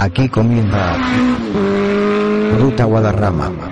Aquí 0.00 0.28
comienza 0.28 0.96
Ruta 2.60 2.84
Guadarrama. 2.84 3.67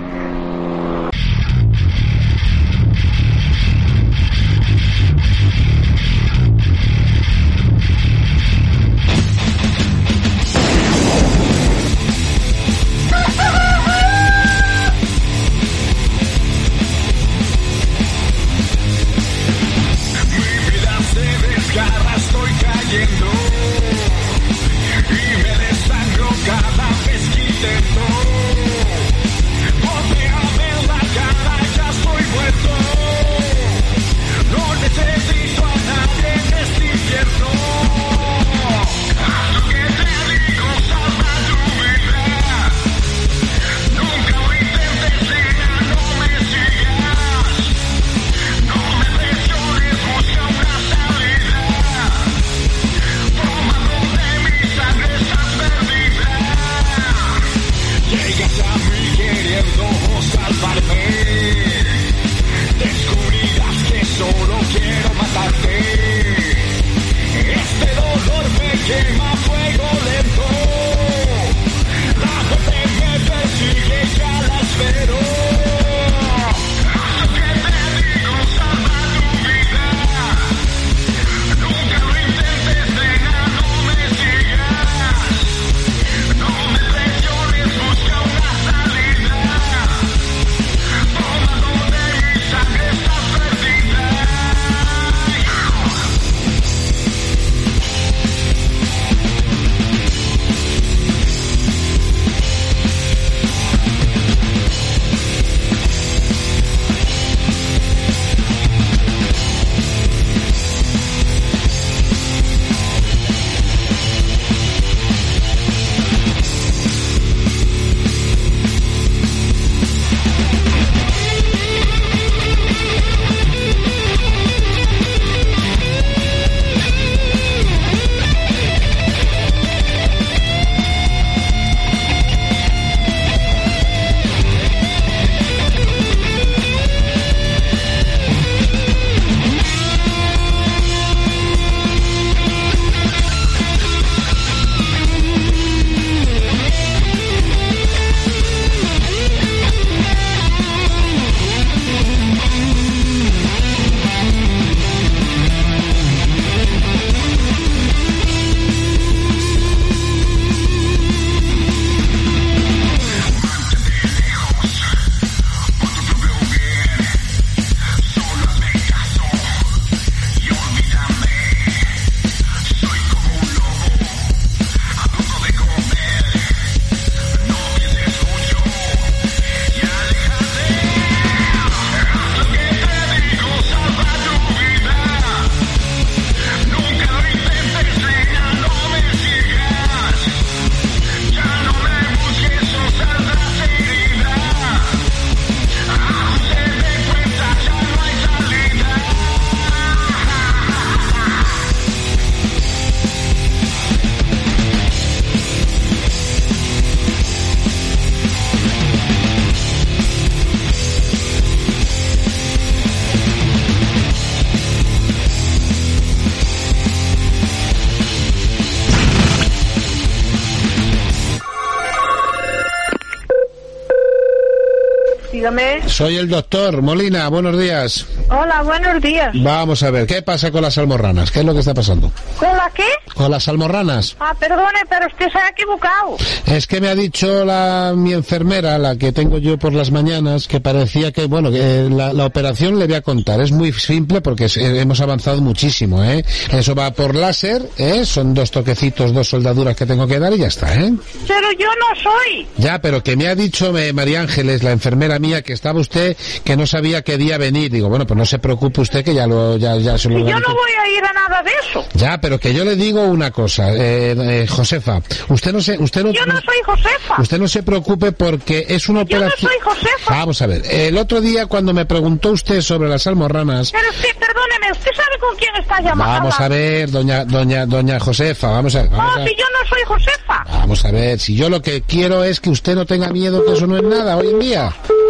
Dígame. 225.41 225.87
Soy 225.87 226.15
el 226.15 226.29
doctor 226.29 226.81
Molina, 226.81 227.27
buenos 227.29 227.59
días. 227.59 228.07
Hola, 228.27 228.63
buenos 228.63 228.99
días. 229.03 229.29
Vamos 229.35 229.83
a 229.83 229.91
ver, 229.91 230.07
¿qué 230.07 230.23
pasa 230.23 230.49
con 230.49 230.63
las 230.63 230.79
almorranas? 230.79 231.29
¿Qué 231.29 231.41
es 231.41 231.45
lo 231.45 231.53
que 231.53 231.59
está 231.59 231.75
pasando? 231.75 232.11
¿Con 232.39 232.57
la 232.57 232.71
qué? 232.73 232.87
¿Con 233.13 233.29
las 233.29 233.47
almorranas? 233.47 234.15
Ah, 234.19 234.33
perdone, 234.39 234.79
pero 234.89 235.05
usted 235.05 235.27
se 235.31 235.37
ha 235.37 235.49
equivocado. 235.49 236.17
Es 236.47 236.65
que 236.65 236.81
me 236.81 236.87
ha 236.89 236.95
dicho 236.95 237.45
la, 237.45 237.93
mi 237.95 238.13
enfermera, 238.13 238.79
la 238.79 238.95
que 238.95 239.11
tengo 239.11 239.37
yo 239.37 239.59
por 239.59 239.73
las 239.73 239.91
mañanas, 239.91 240.47
que 240.47 240.59
parecía 240.59 241.11
que, 241.11 241.25
bueno, 241.27 241.51
que 241.51 241.87
la, 241.87 242.13
la 242.13 242.25
operación 242.25 242.79
le 242.79 242.87
voy 242.87 242.95
a 242.95 243.01
contar. 243.03 243.39
Es 243.39 243.51
muy 243.51 243.71
simple 243.73 244.21
porque 244.21 244.45
eh, 244.45 244.81
hemos 244.81 245.01
avanzado 245.01 245.39
muchísimo, 245.39 246.03
¿eh? 246.03 246.25
Eso 246.51 246.73
va 246.73 246.89
por 246.89 247.13
láser, 247.13 247.61
¿eh? 247.77 248.05
Son 248.05 248.33
dos 248.33 248.49
toquecitos, 248.49 249.13
dos 249.13 249.29
soldaduras 249.29 249.75
que 249.75 249.85
tengo 249.85 250.07
que 250.07 250.17
dar 250.17 250.33
y 250.33 250.39
ya 250.39 250.47
está, 250.47 250.73
¿eh? 250.73 250.91
Pero 251.27 251.51
yo 251.59 251.67
no 251.67 252.01
soy. 252.01 252.47
Ya, 252.57 252.81
pero 252.81 253.03
que 253.03 253.15
me 253.15 253.27
ha 253.27 253.35
dicho 253.35 253.77
eh, 253.77 253.93
María 253.93 254.21
Ángeles, 254.21 254.63
la 254.63 254.71
enfermera 254.71 255.19
mía, 255.19 255.26
que 255.41 255.53
estaba 255.53 255.79
usted, 255.79 256.15
que 256.43 256.55
no 256.57 256.65
sabía 256.65 257.01
qué 257.03 257.17
día 257.17 257.37
venir. 257.37 257.71
Digo, 257.71 257.89
bueno, 257.89 258.05
pues 258.07 258.17
no 258.17 258.25
se 258.25 258.39
preocupe 258.39 258.81
usted 258.81 259.03
que 259.03 259.13
ya 259.13 259.27
lo, 259.27 259.57
ya, 259.57 259.75
ya 259.77 259.97
se 259.97 260.09
lo 260.09 260.19
Y 260.19 260.23
yo 260.23 260.39
no 260.39 260.53
voy 260.53 260.71
a 260.81 260.89
ir 260.97 261.03
a 261.03 261.13
nada 261.13 261.43
de 261.43 261.51
eso. 261.69 261.85
Ya, 261.93 262.19
pero 262.19 262.39
que 262.39 262.53
yo 262.53 262.63
le 262.65 262.75
digo 262.75 263.01
una 263.03 263.31
cosa, 263.31 263.73
eh, 263.73 264.15
eh, 264.17 264.47
Josefa, 264.47 265.01
usted 265.29 265.51
no 265.53 265.61
se, 265.61 265.77
usted 265.77 266.03
no, 266.03 266.11
Yo 266.11 266.25
no 266.25 266.39
soy 266.41 266.55
Josefa. 266.65 267.21
usted 267.21 267.37
no 267.39 267.47
se 267.47 267.63
preocupe 267.63 268.11
porque 268.11 268.65
es 268.69 268.87
una 268.89 269.03
Yo 269.03 269.19
no 269.19 269.25
operación. 269.25 269.51
soy 269.51 269.59
Josefa. 269.61 270.09
Vamos 270.15 270.41
a 270.41 270.47
ver, 270.47 270.63
el 270.69 270.97
otro 270.97 271.21
día 271.21 271.45
cuando 271.45 271.73
me 271.73 271.85
preguntó 271.85 272.31
usted 272.31 272.61
sobre 272.61 272.89
las 272.89 273.05
almorranas, 273.07 273.71
Pero 273.71 273.89
usted, 273.89 274.09
perdóneme, 274.17 274.71
¿usted 274.71 274.91
sabe 274.95 275.17
con 275.19 275.35
quién 275.37 275.55
está 275.57 275.81
llamando? 275.81 276.05
vamos 276.13 276.39
a 276.39 276.47
ver, 276.47 276.89
doña, 276.91 277.25
doña, 277.25 277.65
doña 277.65 277.99
Josefa, 277.99 278.49
vamos 278.49 278.75
a 278.75 278.81
ver, 278.83 278.89
vamos 278.91 279.15
No, 279.17 279.23
a 279.23 279.27
si 279.27 279.35
yo 279.35 279.45
no 279.51 279.69
soy 279.69 279.81
Josefa. 279.85 280.43
Vamos 280.49 280.85
a 280.85 280.91
ver, 280.91 281.19
si 281.19 281.35
yo 281.35 281.49
lo 281.49 281.61
que 281.61 281.81
quiero 281.81 282.23
es 282.23 282.39
que 282.39 282.49
usted 282.49 282.75
no 282.75 282.85
tenga 282.85 283.09
miedo, 283.09 283.43
que 283.45 283.53
eso 283.53 283.67
no 283.67 283.77
es 283.77 283.83
nada 283.83 284.17
hoy 284.17 284.27
en 284.29 284.39
día. 284.39 284.73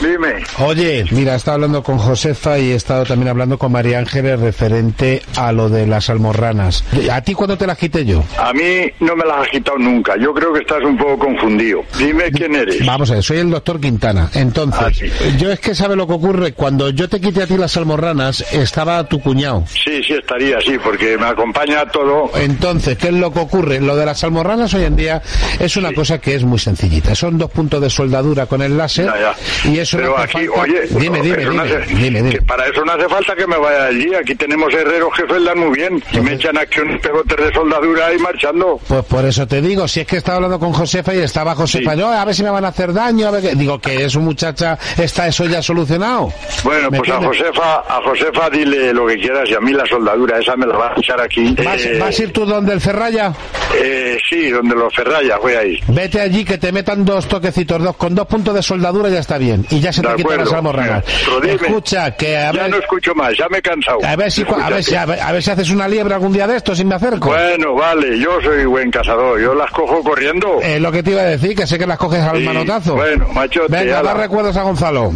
Dime. 0.00 0.42
Oye, 0.58 1.04
mira, 1.10 1.34
he 1.34 1.36
estado 1.36 1.56
hablando 1.56 1.82
con 1.82 1.98
Josefa 1.98 2.58
y 2.58 2.72
he 2.72 2.74
estado 2.74 3.04
también 3.04 3.28
hablando 3.28 3.58
con 3.58 3.72
María 3.72 3.98
Ángeles 3.98 4.38
referente 4.40 5.22
a 5.36 5.52
lo 5.52 5.68
de 5.68 5.86
las 5.86 6.10
almorranas. 6.10 6.84
¿A 7.12 7.20
ti 7.22 7.34
cuándo 7.34 7.56
te 7.56 7.66
las 7.66 7.78
quité 7.78 8.04
yo? 8.04 8.22
A 8.38 8.52
mí 8.52 8.90
no 9.00 9.16
me 9.16 9.24
las 9.24 9.42
has 9.42 9.48
quitado 9.48 9.78
nunca. 9.78 10.14
Yo 10.18 10.32
creo 10.34 10.52
que 10.52 10.60
estás 10.60 10.82
un 10.84 10.96
poco 10.96 11.18
confundido. 11.18 11.82
Dime 11.98 12.30
quién 12.30 12.54
eres. 12.54 12.84
Vamos 12.84 13.10
a 13.10 13.14
ver, 13.14 13.22
soy 13.22 13.38
el 13.38 13.50
doctor 13.50 13.80
Quintana. 13.80 14.30
Entonces, 14.34 14.80
Ah, 14.82 14.90
sí. 14.92 15.06
yo 15.38 15.50
es 15.52 15.60
que 15.60 15.74
sabe 15.74 15.96
lo 15.96 16.06
que 16.06 16.12
ocurre. 16.14 16.52
Cuando 16.52 16.90
yo 16.90 17.08
te 17.08 17.20
quité 17.20 17.42
a 17.42 17.46
ti 17.46 17.56
las 17.56 17.76
almorranas, 17.76 18.40
estaba 18.52 19.04
tu 19.08 19.20
cuñado. 19.20 19.64
Sí, 19.68 20.02
sí 20.06 20.14
estaría, 20.14 20.60
sí, 20.60 20.76
porque 20.82 21.16
me 21.18 21.26
acompaña 21.26 21.84
todo. 21.90 22.30
Entonces, 22.36 22.96
¿qué 22.98 23.08
es 23.08 23.14
lo 23.14 23.32
que 23.32 23.40
ocurre? 23.40 23.80
Lo 23.80 23.96
de 23.96 24.06
las 24.06 24.22
almorranas 24.24 24.72
hoy 24.74 24.84
en 24.84 24.96
día 24.96 25.22
es 25.58 25.76
una 25.76 25.92
cosa 25.92 26.18
que 26.18 26.34
es 26.34 26.44
muy 26.44 26.58
sencillita. 26.58 27.14
Son 27.14 27.38
dos 27.38 27.50
puntos 27.50 27.80
de 27.80 27.90
soldadura 27.90 28.46
con 28.46 28.62
el 28.62 28.76
láser 28.76 29.06
Ya, 29.06 29.34
ya. 29.64 29.70
y 29.70 29.75
eso 29.78 29.96
no 29.98 30.02
Pero 30.04 30.18
hace 30.18 30.24
aquí, 30.38 30.46
falta- 30.46 30.60
oye, 30.62 30.80
Dime, 30.90 31.20
dime, 31.22 31.44
no 31.44 31.50
dime, 31.50 31.62
hace- 31.62 31.94
dime, 31.94 32.18
dime. 32.22 32.30
que 32.30 32.42
para 32.42 32.66
eso 32.66 32.84
no 32.84 32.92
hace 32.92 33.08
falta 33.08 33.34
que 33.34 33.46
me 33.46 33.56
vaya 33.56 33.86
allí. 33.86 34.14
Aquí 34.14 34.34
tenemos 34.34 34.72
herreros 34.74 35.10
que 35.16 35.26
sueldan 35.26 35.58
muy 35.58 35.76
bien 35.76 36.02
y 36.12 36.20
me 36.20 36.34
echan 36.34 36.56
aquí 36.58 36.80
unos 36.80 37.00
pegotes 37.00 37.36
de 37.36 37.52
soldadura 37.52 38.12
y 38.14 38.18
marchando. 38.18 38.80
Pues 38.86 39.04
por 39.04 39.24
eso 39.24 39.46
te 39.46 39.60
digo, 39.60 39.86
si 39.88 40.00
es 40.00 40.06
que 40.06 40.16
estaba 40.18 40.36
hablando 40.36 40.58
con 40.58 40.72
Josefa 40.72 41.14
y 41.14 41.18
estaba 41.20 41.54
Josefa, 41.54 41.92
Sí. 41.92 41.98
yo, 41.98 42.08
a 42.08 42.24
ver 42.24 42.34
si 42.34 42.42
me 42.42 42.50
van 42.50 42.64
a 42.64 42.68
hacer 42.68 42.92
daño, 42.92 43.28
a 43.28 43.30
ver 43.32 43.42
qué-". 43.42 43.54
digo 43.54 43.78
que 43.80 44.04
es 44.04 44.14
un 44.14 44.24
muchacha, 44.24 44.78
está 44.98 45.26
eso 45.28 45.44
ya 45.46 45.62
solucionado. 45.62 46.32
Bueno, 46.64 46.90
¿Me 46.90 46.98
pues 46.98 47.10
a? 47.10 47.20
Josefa, 47.20 47.74
a 47.88 48.00
Josefa 48.04 48.50
dile 48.50 48.92
lo 48.92 49.06
que 49.06 49.16
quieras 49.16 49.48
y 49.50 49.54
a 49.54 49.60
mí 49.60 49.72
la 49.72 49.86
soldadura 49.86 50.38
esa 50.38 50.56
me 50.56 50.66
la 50.66 50.76
va 50.76 50.88
a 50.88 50.94
echar 51.00 51.20
aquí. 51.20 51.54
¿Vas, 51.64 51.80
Eh, 51.84 51.98
vas 52.00 52.18
a 52.18 52.22
ir 52.22 52.32
tú 52.32 52.44
donde 52.46 52.72
el 52.72 52.80
Ferraya? 52.80 53.32
eh, 53.74 54.18
sí, 54.28 54.50
donde 54.50 54.74
los 54.74 54.94
ferrayas, 54.94 55.38
voy 55.40 55.52
ahí. 55.54 55.80
Vete 55.88 56.20
allí 56.20 56.44
que 56.44 56.58
te 56.58 56.72
metan 56.72 57.04
dos 57.04 57.26
toquecitos, 57.26 57.82
dos 57.82 57.96
con 57.96 58.14
dos 58.14 58.26
puntos 58.26 58.54
de 58.54 58.62
soldadura 58.62 59.08
ya 59.08 59.20
está 59.20 59.38
bien. 59.38 59.55
Y 59.70 59.80
ya 59.80 59.92
se 59.92 60.02
De 60.02 60.08
te 60.08 60.16
quitan 60.16 60.38
las 60.38 60.52
almorranas. 60.52 61.04
Pero 61.24 61.40
dime, 61.40 61.54
Escucha, 61.54 62.10
que 62.16 62.36
a 62.36 62.52
ya 62.52 62.62
ver, 62.62 62.70
no 62.70 62.76
escucho 62.78 63.14
más, 63.14 63.36
ya 63.38 63.48
me 63.48 63.58
he 63.58 63.62
cansado. 63.62 63.98
a 64.04 64.16
ver 64.16 64.30
si, 64.32 64.42
a 64.44 64.68
ver 64.70 64.82
si, 64.84 64.94
a 64.94 65.06
ver, 65.06 65.20
a 65.20 65.32
ver 65.32 65.42
si 65.42 65.50
haces 65.50 65.70
una 65.70 65.88
liebre 65.88 66.14
algún 66.14 66.32
día 66.32 66.46
de 66.46 66.56
estos 66.56 66.78
y 66.80 66.84
me 66.84 66.94
acerco. 66.94 67.28
Bueno, 67.28 67.74
vale, 67.74 68.18
yo 68.18 68.40
soy 68.42 68.64
buen 68.64 68.90
cazador, 68.90 69.40
yo 69.40 69.54
las 69.54 69.70
cojo 69.70 70.02
corriendo. 70.02 70.60
Eh, 70.62 70.80
lo 70.80 70.90
que 70.92 71.02
te 71.02 71.10
iba 71.12 71.22
a 71.22 71.26
decir, 71.26 71.54
que 71.56 71.66
sé 71.66 71.78
que 71.78 71.86
las 71.86 71.98
coges 71.98 72.22
al 72.22 72.38
Sí, 72.38 72.44
manotazo. 72.44 72.94
bueno, 72.94 73.26
machote, 73.28 73.66
Venga, 73.68 74.02
da 74.02 74.14
recuerdos 74.14 74.56
a 74.56 74.62
Gonzalo. 74.62 75.12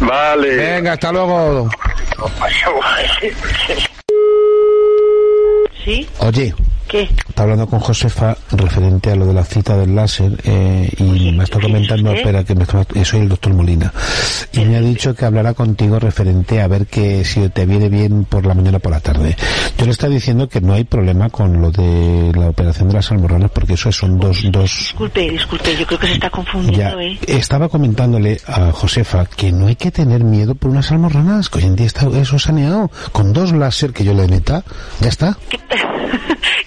Vale. 0.00 0.54
Venga, 0.56 0.92
hasta 0.92 1.12
luego. 1.12 1.68
¿Sí? 5.84 6.08
Oye, 6.18 6.54
¿Qué? 6.88 7.02
está 7.28 7.42
hablando 7.42 7.66
con 7.66 7.80
Josefa 7.80 8.36
referente 8.52 9.10
a 9.10 9.16
lo 9.16 9.26
de 9.26 9.34
la 9.34 9.44
cita 9.44 9.76
del 9.76 9.94
láser 9.94 10.32
eh, 10.44 10.88
y 10.98 11.32
me 11.32 11.44
está 11.44 11.60
comentando, 11.60 12.12
¿Eh? 12.12 12.16
espera, 12.18 12.44
que 12.44 12.54
me 12.54 12.62
está- 12.62 12.86
eh, 12.94 13.04
soy 13.04 13.20
el 13.20 13.28
doctor 13.28 13.52
Molina, 13.54 13.92
y 14.52 14.60
me 14.60 14.76
ha 14.76 14.80
dicho 14.80 15.14
que 15.14 15.24
hablará 15.24 15.52
contigo 15.54 15.98
referente 15.98 16.60
a 16.62 16.68
ver 16.68 16.86
que 16.86 17.24
si 17.24 17.48
te 17.50 17.66
viene 17.66 17.88
bien 17.88 18.24
por 18.24 18.46
la 18.46 18.54
mañana 18.54 18.76
o 18.78 18.80
por 18.80 18.92
la 18.92 19.00
tarde. 19.00 19.36
Yo 19.78 19.84
le 19.84 19.90
está 19.90 20.08
diciendo 20.08 20.48
que 20.48 20.60
no 20.60 20.72
hay 20.74 20.84
problema 20.84 21.28
con 21.28 21.60
lo 21.60 21.70
de 21.70 22.32
la 22.34 22.48
operación 22.48 22.88
de 22.88 22.94
las 22.94 23.10
almorranas 23.10 23.50
porque 23.50 23.74
eso 23.74 23.90
son 23.92 24.18
dos, 24.18 24.40
dos 24.50 24.76
Disculpe, 24.78 25.30
disculpe, 25.30 25.76
yo 25.76 25.86
creo 25.86 25.98
que 25.98 26.06
se 26.06 26.12
está 26.14 26.28
ya, 26.28 26.30
confundiendo, 26.30 27.00
¿eh? 27.00 27.18
estaba 27.26 27.68
comentándole 27.68 28.40
a 28.46 28.70
Josefa 28.72 29.26
que 29.26 29.52
no 29.52 29.66
hay 29.66 29.76
que 29.76 29.90
tener 29.90 30.24
miedo 30.24 30.54
por 30.54 30.70
unas 30.70 30.90
almorranas, 30.92 31.50
que 31.50 31.58
hoy 31.58 31.64
en 31.64 31.76
día 31.76 31.86
está 31.86 32.06
eso 32.18 32.38
saneado. 32.38 32.90
Con 33.12 33.32
dos 33.32 33.52
láser 33.52 33.92
que 33.92 34.04
yo 34.04 34.14
le 34.14 34.26
meta, 34.28 34.64
ya 35.00 35.08
está. 35.08 35.36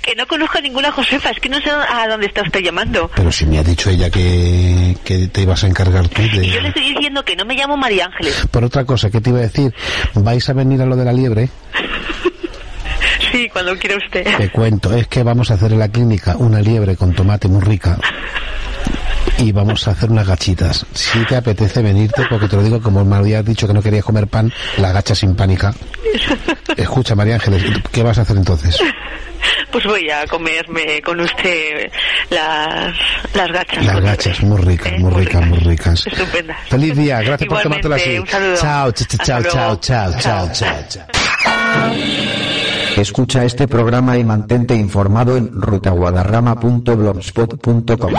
Que, 0.02 0.09
que 0.10 0.16
no 0.16 0.26
conozco 0.28 0.58
a 0.58 0.62
ninguna 0.62 0.92
Josefa, 0.92 1.30
es 1.30 1.40
que 1.40 1.50
no 1.50 1.60
sé 1.62 1.70
a 1.70 2.08
dónde 2.08 2.26
está 2.28 2.42
usted 2.42 2.62
llamando. 2.62 3.12
Pero 3.16 3.32
si 3.32 3.46
me 3.46 3.60
ha 3.60 3.64
dicho 3.64 3.90
ella 3.90 4.10
que, 4.10 4.98
que 5.04 5.28
te 5.28 5.42
ibas 5.42 5.64
a 5.64 5.68
encargar 5.68 6.08
tú 6.08 6.22
Y 6.22 6.30
yo 6.30 6.42
le 6.42 6.62
de... 6.62 6.68
estoy 6.70 6.94
diciendo 6.94 7.24
que 7.24 7.36
no 7.36 7.46
me 7.46 7.56
llamo 7.56 7.78
María 7.78 8.06
Ángeles. 8.06 8.48
Por 8.50 8.64
otra 8.64 8.86
cosa, 8.86 9.10
¿qué 9.12 9.22
te 9.22 9.30
iba 9.30 9.40
a 9.40 9.44
decir? 9.44 9.74
¿Vais 10.16 10.50
a 10.50 10.54
venir 10.54 10.82
a 10.82 10.86
lo 10.86 10.96
de 10.96 11.06
la 11.06 11.14
liebre? 11.14 11.50
Sí, 13.32 13.48
cuando 13.50 13.78
quiera 13.78 13.96
usted. 13.96 14.26
Te 14.38 14.50
cuento, 14.50 14.92
es 14.96 15.08
que 15.08 15.22
vamos 15.22 15.52
a 15.52 15.54
hacer 15.54 15.72
en 15.72 15.78
la 15.80 15.90
clínica 15.90 16.36
una 16.38 16.62
liebre 16.62 16.96
con 16.96 17.14
tomate 17.14 17.48
muy 17.48 17.62
rica. 17.62 18.00
Y 19.40 19.52
vamos 19.54 19.88
a 19.88 19.92
hacer 19.92 20.10
unas 20.12 20.28
gachitas. 20.28 20.86
Si 20.94 21.24
te 21.26 21.36
apetece 21.38 21.82
venirte, 21.82 22.24
porque 22.30 22.48
te 22.50 22.58
lo 22.58 22.64
digo, 22.64 22.82
como 22.82 23.06
me 23.06 23.16
habías 23.16 23.46
dicho 23.46 23.66
que 23.68 23.74
no 23.74 23.82
querías 23.82 24.04
comer 24.04 24.28
pan, 24.28 24.52
la 24.78 24.92
gacha 24.92 25.16
sin 25.16 25.34
pánica. 25.36 25.74
Escucha, 26.78 27.16
María 27.16 27.36
Ángeles, 27.36 27.64
¿qué 27.92 28.04
vas 28.04 28.18
a 28.18 28.22
hacer 28.24 28.36
entonces? 28.38 28.78
Pues 29.72 29.86
voy 29.86 30.10
a 30.10 30.26
comerme 30.28 31.02
con 31.02 31.20
usted 31.22 31.90
las, 32.30 32.94
las 33.34 33.48
gachas. 33.52 33.86
Las 33.86 34.02
gachas, 34.02 34.42
muy 34.42 34.60
ricas, 34.62 34.92
Eh, 34.92 35.00
muy 35.00 35.12
ricas, 35.12 35.48
muy 35.48 35.60
ricas. 35.60 36.06
Estupendas. 36.06 36.58
Feliz 36.68 36.98
día, 36.98 37.22
gracias 37.22 37.48
por 37.48 37.62
tomártelo 37.62 37.96
así. 37.96 38.20
un 38.20 38.28
saludo. 38.28 38.56
Chao, 38.58 38.90
ch- 38.92 39.08
ch- 39.08 39.24
chao, 39.24 39.42
chao, 39.44 39.80
chao, 39.80 40.12
chao, 40.20 40.50
chao, 40.52 40.76
chao. 40.90 41.06
Escucha 42.98 43.46
este 43.46 43.68
programa 43.70 44.18
y 44.18 44.26
mantente 44.26 44.76
informado 44.76 45.38
en 45.38 45.50
rutaguadarrama.blogspot.com. 45.62 48.14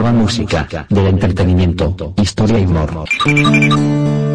nueva 0.00 0.12
música, 0.12 0.86
del 0.88 1.08
entretenimiento, 1.08 2.14
historia 2.16 2.60
y 2.60 2.66
humor. 2.66 4.27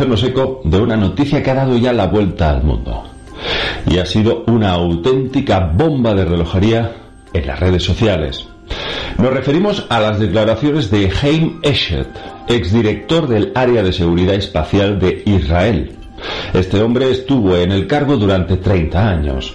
Hacernos 0.00 0.22
eco 0.22 0.62
de 0.64 0.80
una 0.80 0.96
noticia 0.96 1.42
que 1.42 1.50
ha 1.50 1.54
dado 1.54 1.76
ya 1.76 1.92
la 1.92 2.06
vuelta 2.06 2.48
al 2.48 2.62
mundo. 2.62 3.04
Y 3.86 3.98
ha 3.98 4.06
sido 4.06 4.44
una 4.46 4.70
auténtica 4.70 5.70
bomba 5.74 6.14
de 6.14 6.24
relojería 6.24 6.90
en 7.34 7.46
las 7.46 7.60
redes 7.60 7.84
sociales. 7.84 8.48
Nos 9.18 9.30
referimos 9.30 9.84
a 9.90 10.00
las 10.00 10.18
declaraciones 10.18 10.90
de 10.90 11.12
Haim 11.20 11.60
Eshet, 11.62 12.08
exdirector 12.48 13.28
del 13.28 13.52
Área 13.54 13.82
de 13.82 13.92
Seguridad 13.92 14.36
Espacial 14.36 14.98
de 14.98 15.22
Israel. 15.26 15.94
Este 16.54 16.80
hombre 16.80 17.10
estuvo 17.10 17.54
en 17.56 17.70
el 17.70 17.86
cargo 17.86 18.16
durante 18.16 18.56
30 18.56 19.06
años 19.06 19.54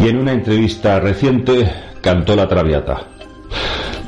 y 0.00 0.08
en 0.08 0.16
una 0.16 0.32
entrevista 0.32 0.98
reciente 0.98 1.70
cantó 2.00 2.34
la 2.34 2.48
traviata. 2.48 3.04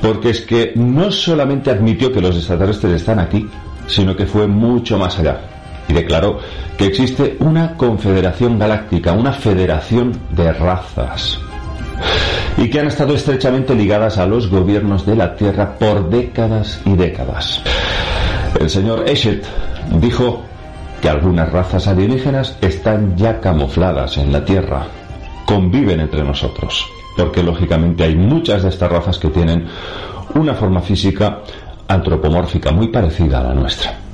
Porque 0.02 0.30
es 0.30 0.40
que 0.40 0.72
no 0.74 1.12
solamente 1.12 1.70
admitió 1.70 2.10
que 2.10 2.20
los 2.20 2.34
extraterrestres 2.34 2.94
están 2.94 3.20
aquí, 3.20 3.48
sino 3.86 4.16
que 4.16 4.26
fue 4.26 4.48
mucho 4.48 4.98
más 4.98 5.16
allá 5.20 5.52
y 5.88 5.92
declaró 5.92 6.38
que 6.76 6.86
existe 6.86 7.36
una 7.40 7.74
confederación 7.74 8.58
galáctica, 8.58 9.12
una 9.12 9.32
federación 9.32 10.12
de 10.30 10.52
razas 10.52 11.40
y 12.56 12.70
que 12.70 12.80
han 12.80 12.86
estado 12.86 13.14
estrechamente 13.14 13.74
ligadas 13.74 14.18
a 14.18 14.26
los 14.26 14.48
gobiernos 14.48 15.04
de 15.04 15.16
la 15.16 15.34
Tierra 15.36 15.76
por 15.78 16.08
décadas 16.08 16.80
y 16.84 16.94
décadas. 16.94 17.62
El 18.58 18.70
señor 18.70 19.08
Eshet 19.08 19.44
dijo 20.00 20.42
que 21.00 21.08
algunas 21.08 21.52
razas 21.52 21.86
alienígenas 21.86 22.56
están 22.60 23.16
ya 23.16 23.40
camufladas 23.40 24.16
en 24.16 24.32
la 24.32 24.44
Tierra, 24.44 24.86
conviven 25.44 26.00
entre 26.00 26.22
nosotros, 26.22 26.86
porque 27.16 27.42
lógicamente 27.42 28.04
hay 28.04 28.16
muchas 28.16 28.62
de 28.62 28.70
estas 28.70 28.90
razas 28.90 29.18
que 29.18 29.28
tienen 29.28 29.66
una 30.34 30.54
forma 30.54 30.80
física 30.80 31.40
antropomórfica 31.88 32.72
muy 32.72 32.88
parecida 32.88 33.40
a 33.40 33.44
la 33.44 33.54
nuestra 33.54 34.05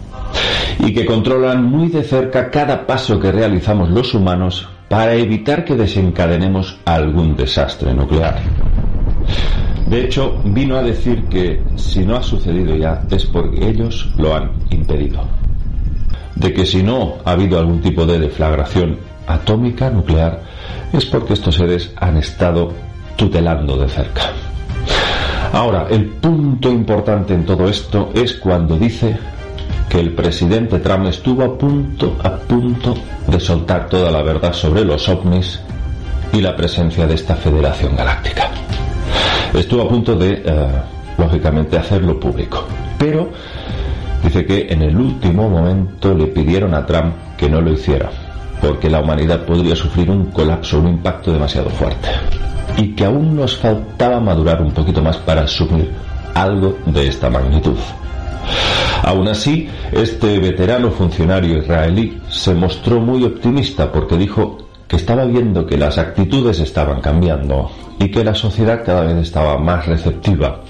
y 0.79 0.93
que 0.93 1.07
controlan 1.07 1.65
muy 1.65 1.89
de 1.89 2.03
cerca 2.03 2.51
cada 2.51 2.87
paso 2.87 3.19
que 3.19 3.33
realizamos 3.33 3.91
los 3.91 4.15
humanos 4.15 4.69
para 4.89 5.15
evitar 5.15 5.65
que 5.65 5.75
desencadenemos 5.75 6.79
algún 6.85 7.37
desastre 7.37 7.95
nuclear. 7.95 8.41
De 9.87 10.05
hecho, 10.05 10.41
vino 10.45 10.77
a 10.77 10.83
decir 10.83 11.25
que 11.25 11.63
si 11.77 12.05
no 12.05 12.17
ha 12.17 12.23
sucedido 12.23 12.77
ya 12.77 13.03
es 13.11 13.27
porque 13.27 13.69
ellos 13.69 14.11
lo 14.17 14.35
han 14.35 14.53
impedido. 14.71 15.23
De 16.35 16.53
que 16.53 16.65
si 16.65 16.83
no 16.83 17.17
ha 17.25 17.33
habido 17.33 17.59
algún 17.59 17.81
tipo 17.81 18.07
de 18.07 18.19
deflagración 18.19 18.99
atómica 19.27 19.91
nuclear 19.91 20.43
es 20.93 21.07
porque 21.07 21.35
estos 21.35 21.57
seres 21.57 21.93
han 21.97 22.17
estado 22.17 22.73
tutelando 23.17 23.77
de 23.77 23.89
cerca. 23.89 24.33
Ahora, 25.53 25.87
el 25.91 26.07
punto 26.07 26.71
importante 26.71 27.35
en 27.35 27.45
todo 27.45 27.69
esto 27.69 28.11
es 28.15 28.35
cuando 28.35 28.79
dice 28.79 29.17
que 29.89 30.01
el 30.01 30.13
presidente 30.13 30.79
Trump 30.79 31.07
estuvo 31.07 31.43
a 31.43 31.59
punto, 31.59 32.17
a 32.23 32.37
punto 32.37 32.95
de 33.27 33.39
soltar 33.39 33.89
toda 33.89 34.11
la 34.11 34.23
verdad 34.23 34.53
sobre 34.53 34.85
los 34.85 35.09
ovnis 35.09 35.61
y 36.33 36.41
la 36.41 36.57
presencia 36.57 37.07
de 37.07 37.15
esta 37.15 37.37
Federación 37.37 37.95
Galáctica. 37.95 38.51
Estuvo 39.53 39.83
a 39.83 39.89
punto 39.89 40.17
de, 40.17 40.43
eh, 40.45 40.69
lógicamente, 41.19 41.77
hacerlo 41.77 42.19
público. 42.19 42.65
Pero 42.99 43.29
dice 44.25 44.47
que 44.47 44.67
en 44.71 44.83
el 44.83 44.97
último 44.97 45.49
momento 45.49 46.15
le 46.15 46.27
pidieron 46.29 46.75
a 46.75 46.87
Trump 46.87 47.15
que 47.37 47.51
no 47.51 47.61
lo 47.61 47.73
hiciera, 47.73 48.11
porque 48.61 48.89
la 48.89 49.01
humanidad 49.01 49.45
podría 49.45 49.77
sufrir 49.77 50.11
un 50.11 50.27
colapso, 50.27 50.79
un 50.79 50.89
impacto 50.89 51.33
demasiado 51.33 51.69
fuerte. 51.69 52.09
Y 52.79 52.95
que 52.95 53.05
aún 53.05 53.37
nos 53.37 53.59
faltaba 53.59 54.21
madurar 54.21 54.63
un 54.63 54.71
poquito 54.71 55.03
más 55.03 55.19
para 55.19 55.43
asumir 55.43 55.91
algo 56.35 56.79
de 56.87 57.09
esta 57.09 57.29
magnitud. 57.29 57.77
Aún 59.03 59.29
así, 59.29 59.69
este 59.91 60.39
veterano 60.39 60.91
funcionario 60.91 61.59
israelí 61.59 62.21
se 62.29 62.55
mostró 62.55 63.01
muy 63.01 63.25
optimista 63.25 63.91
porque 63.91 64.17
dijo 64.17 64.59
que 64.87 64.97
estaba 64.97 65.25
viendo 65.25 65.67
que 65.67 65.77
las 65.77 65.99
actitudes 65.99 66.61
estaban 66.61 67.01
cambiando 67.01 67.71
y 67.99 68.11
que 68.11 68.23
la 68.23 68.35
sociedad 68.35 68.83
cada 68.85 69.05
vez 69.05 69.17
estaba 69.17 69.59
más 69.59 69.87
receptiva. 69.87 70.61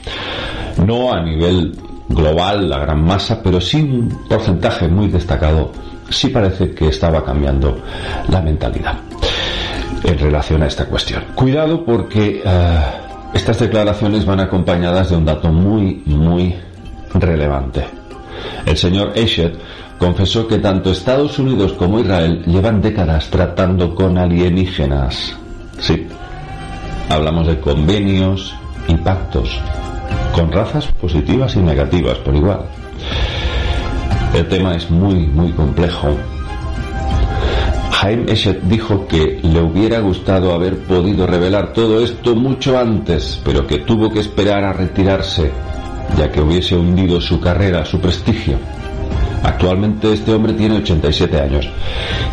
No 0.86 1.12
a 1.12 1.22
nivel 1.22 1.76
global, 2.08 2.68
la 2.68 2.78
gran 2.78 3.04
masa, 3.04 3.42
pero 3.42 3.60
sí 3.60 3.82
un 3.82 4.08
porcentaje 4.28 4.88
muy 4.88 5.08
destacado, 5.08 5.72
sí 6.08 6.28
parece 6.28 6.70
que 6.70 6.88
estaba 6.88 7.24
cambiando 7.24 7.78
la 8.28 8.40
mentalidad 8.40 8.98
en 10.04 10.18
relación 10.18 10.62
a 10.62 10.66
esta 10.66 10.86
cuestión. 10.86 11.24
Cuidado 11.34 11.84
porque 11.84 12.42
eh, 12.44 12.80
estas 13.34 13.58
declaraciones 13.58 14.24
van 14.24 14.40
acompañadas 14.40 15.10
de 15.10 15.16
un 15.16 15.24
dato 15.24 15.48
muy, 15.48 16.02
muy 16.06 16.54
relevante. 17.14 17.84
El 18.66 18.76
señor 18.76 19.12
Eshet 19.14 19.54
confesó 19.98 20.46
que 20.48 20.58
tanto 20.58 20.90
Estados 20.90 21.38
Unidos 21.38 21.72
como 21.74 22.00
Israel 22.00 22.42
llevan 22.46 22.80
décadas 22.80 23.28
tratando 23.30 23.94
con 23.94 24.18
alienígenas. 24.18 25.36
Sí, 25.78 26.06
hablamos 27.08 27.46
de 27.46 27.60
convenios 27.60 28.54
y 28.88 28.94
pactos 28.96 29.60
con 30.34 30.50
razas 30.50 30.86
positivas 31.00 31.54
y 31.56 31.60
negativas 31.60 32.18
por 32.18 32.34
igual. 32.34 32.62
El 34.34 34.48
tema 34.48 34.74
es 34.74 34.90
muy, 34.90 35.26
muy 35.26 35.52
complejo. 35.52 36.16
Jaime 37.92 38.32
Eshet 38.32 38.62
dijo 38.62 39.06
que 39.06 39.38
le 39.42 39.60
hubiera 39.60 40.00
gustado 40.00 40.52
haber 40.54 40.78
podido 40.78 41.26
revelar 41.26 41.72
todo 41.72 42.02
esto 42.02 42.34
mucho 42.34 42.78
antes, 42.78 43.40
pero 43.44 43.66
que 43.66 43.78
tuvo 43.78 44.10
que 44.10 44.20
esperar 44.20 44.64
a 44.64 44.72
retirarse 44.72 45.52
ya 46.16 46.30
que 46.30 46.40
hubiese 46.40 46.76
hundido 46.76 47.20
su 47.20 47.40
carrera, 47.40 47.84
su 47.84 48.00
prestigio. 48.00 48.56
Actualmente 49.42 50.12
este 50.12 50.32
hombre 50.32 50.52
tiene 50.52 50.76
87 50.76 51.40
años 51.40 51.68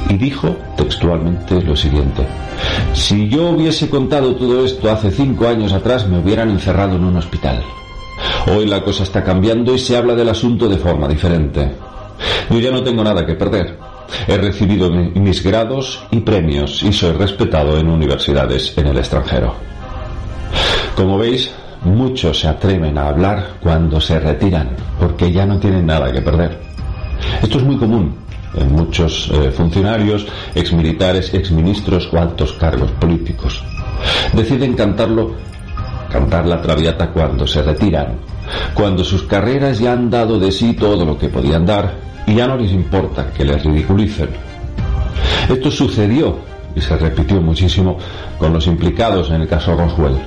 y 0.10 0.14
dijo 0.18 0.56
textualmente 0.78 1.60
lo 1.64 1.76
siguiente, 1.76 2.24
si 2.94 3.28
yo 3.30 3.50
hubiese 3.50 3.90
contado 3.90 4.36
todo 4.36 4.64
esto 4.64 4.92
hace 4.92 5.10
cinco 5.10 5.48
años 5.48 5.74
atrás 5.74 6.08
me 6.08 6.20
hubieran 6.20 6.52
encerrado 6.52 6.96
en 6.98 7.06
un 7.06 7.18
hospital. 7.18 7.64
Hoy 8.54 8.68
la 8.68 8.84
cosa 8.84 9.04
está 9.04 9.24
cambiando 9.24 9.74
y 9.74 9.80
se 9.80 9.98
habla 9.98 10.14
del 10.14 10.30
asunto 10.30 10.68
de 10.70 10.78
forma 10.78 11.08
diferente. 11.08 11.72
Yo 12.50 12.60
ya 12.60 12.70
no 12.72 12.84
tengo 12.84 13.04
nada 13.04 13.26
que 13.26 13.34
perder. 13.34 13.78
He 14.28 14.38
recibido 14.38 14.90
mi- 14.92 15.10
mis 15.20 15.42
grados 15.44 16.04
y 16.12 16.20
premios 16.20 16.84
y 16.84 16.92
soy 16.94 17.14
respetado 17.14 17.78
en 17.80 17.90
universidades 17.90 18.74
en 18.78 18.88
el 18.88 18.98
extranjero. 18.98 19.54
Como 20.96 21.18
veis, 21.18 21.52
muchos 21.84 22.40
se 22.40 22.48
atreven 22.48 22.98
a 22.98 23.10
hablar 23.10 23.58
cuando 23.62 24.00
se 24.00 24.20
retiran, 24.20 24.70
porque 25.00 25.32
ya 25.32 25.46
no 25.46 25.60
tienen 25.60 25.86
nada 25.86 26.12
que 26.12 26.22
perder. 26.22 26.60
Esto 27.42 27.58
es 27.58 27.64
muy 27.64 27.78
común 27.78 28.16
en 28.56 28.72
muchos 28.74 29.30
eh, 29.32 29.52
funcionarios, 29.52 30.28
exmilitares, 30.56 31.34
exministros 31.34 32.10
o 32.12 32.18
altos 32.18 32.54
cargos 32.54 32.92
políticos. 32.92 33.64
Deciden 34.34 34.74
cantarlo, 34.74 35.34
cantar 36.12 36.46
la 36.46 36.62
traviata 36.62 37.12
cuando 37.12 37.46
se 37.46 37.62
retiran, 37.62 38.18
cuando 38.74 39.04
sus 39.04 39.24
carreras 39.24 39.80
ya 39.80 39.94
han 39.94 40.10
dado 40.10 40.40
de 40.40 40.52
sí 40.52 40.74
todo 40.74 41.06
lo 41.06 41.18
que 41.18 41.30
podían 41.30 41.66
dar 41.66 41.94
y 42.26 42.36
ya 42.36 42.48
no 42.48 42.58
les 42.58 42.72
importa 42.72 43.32
que 43.36 43.46
les 43.46 43.64
ridiculicen. 43.64 44.30
Esto 45.48 45.72
sucedió 45.72 46.40
y 46.76 46.82
se 46.82 46.96
repitió 46.98 47.42
muchísimo 47.42 47.98
con 48.38 48.54
los 48.54 48.68
implicados 48.68 49.30
en 49.30 49.42
el 49.42 49.48
caso 49.48 49.76
Roswell. 49.76 50.18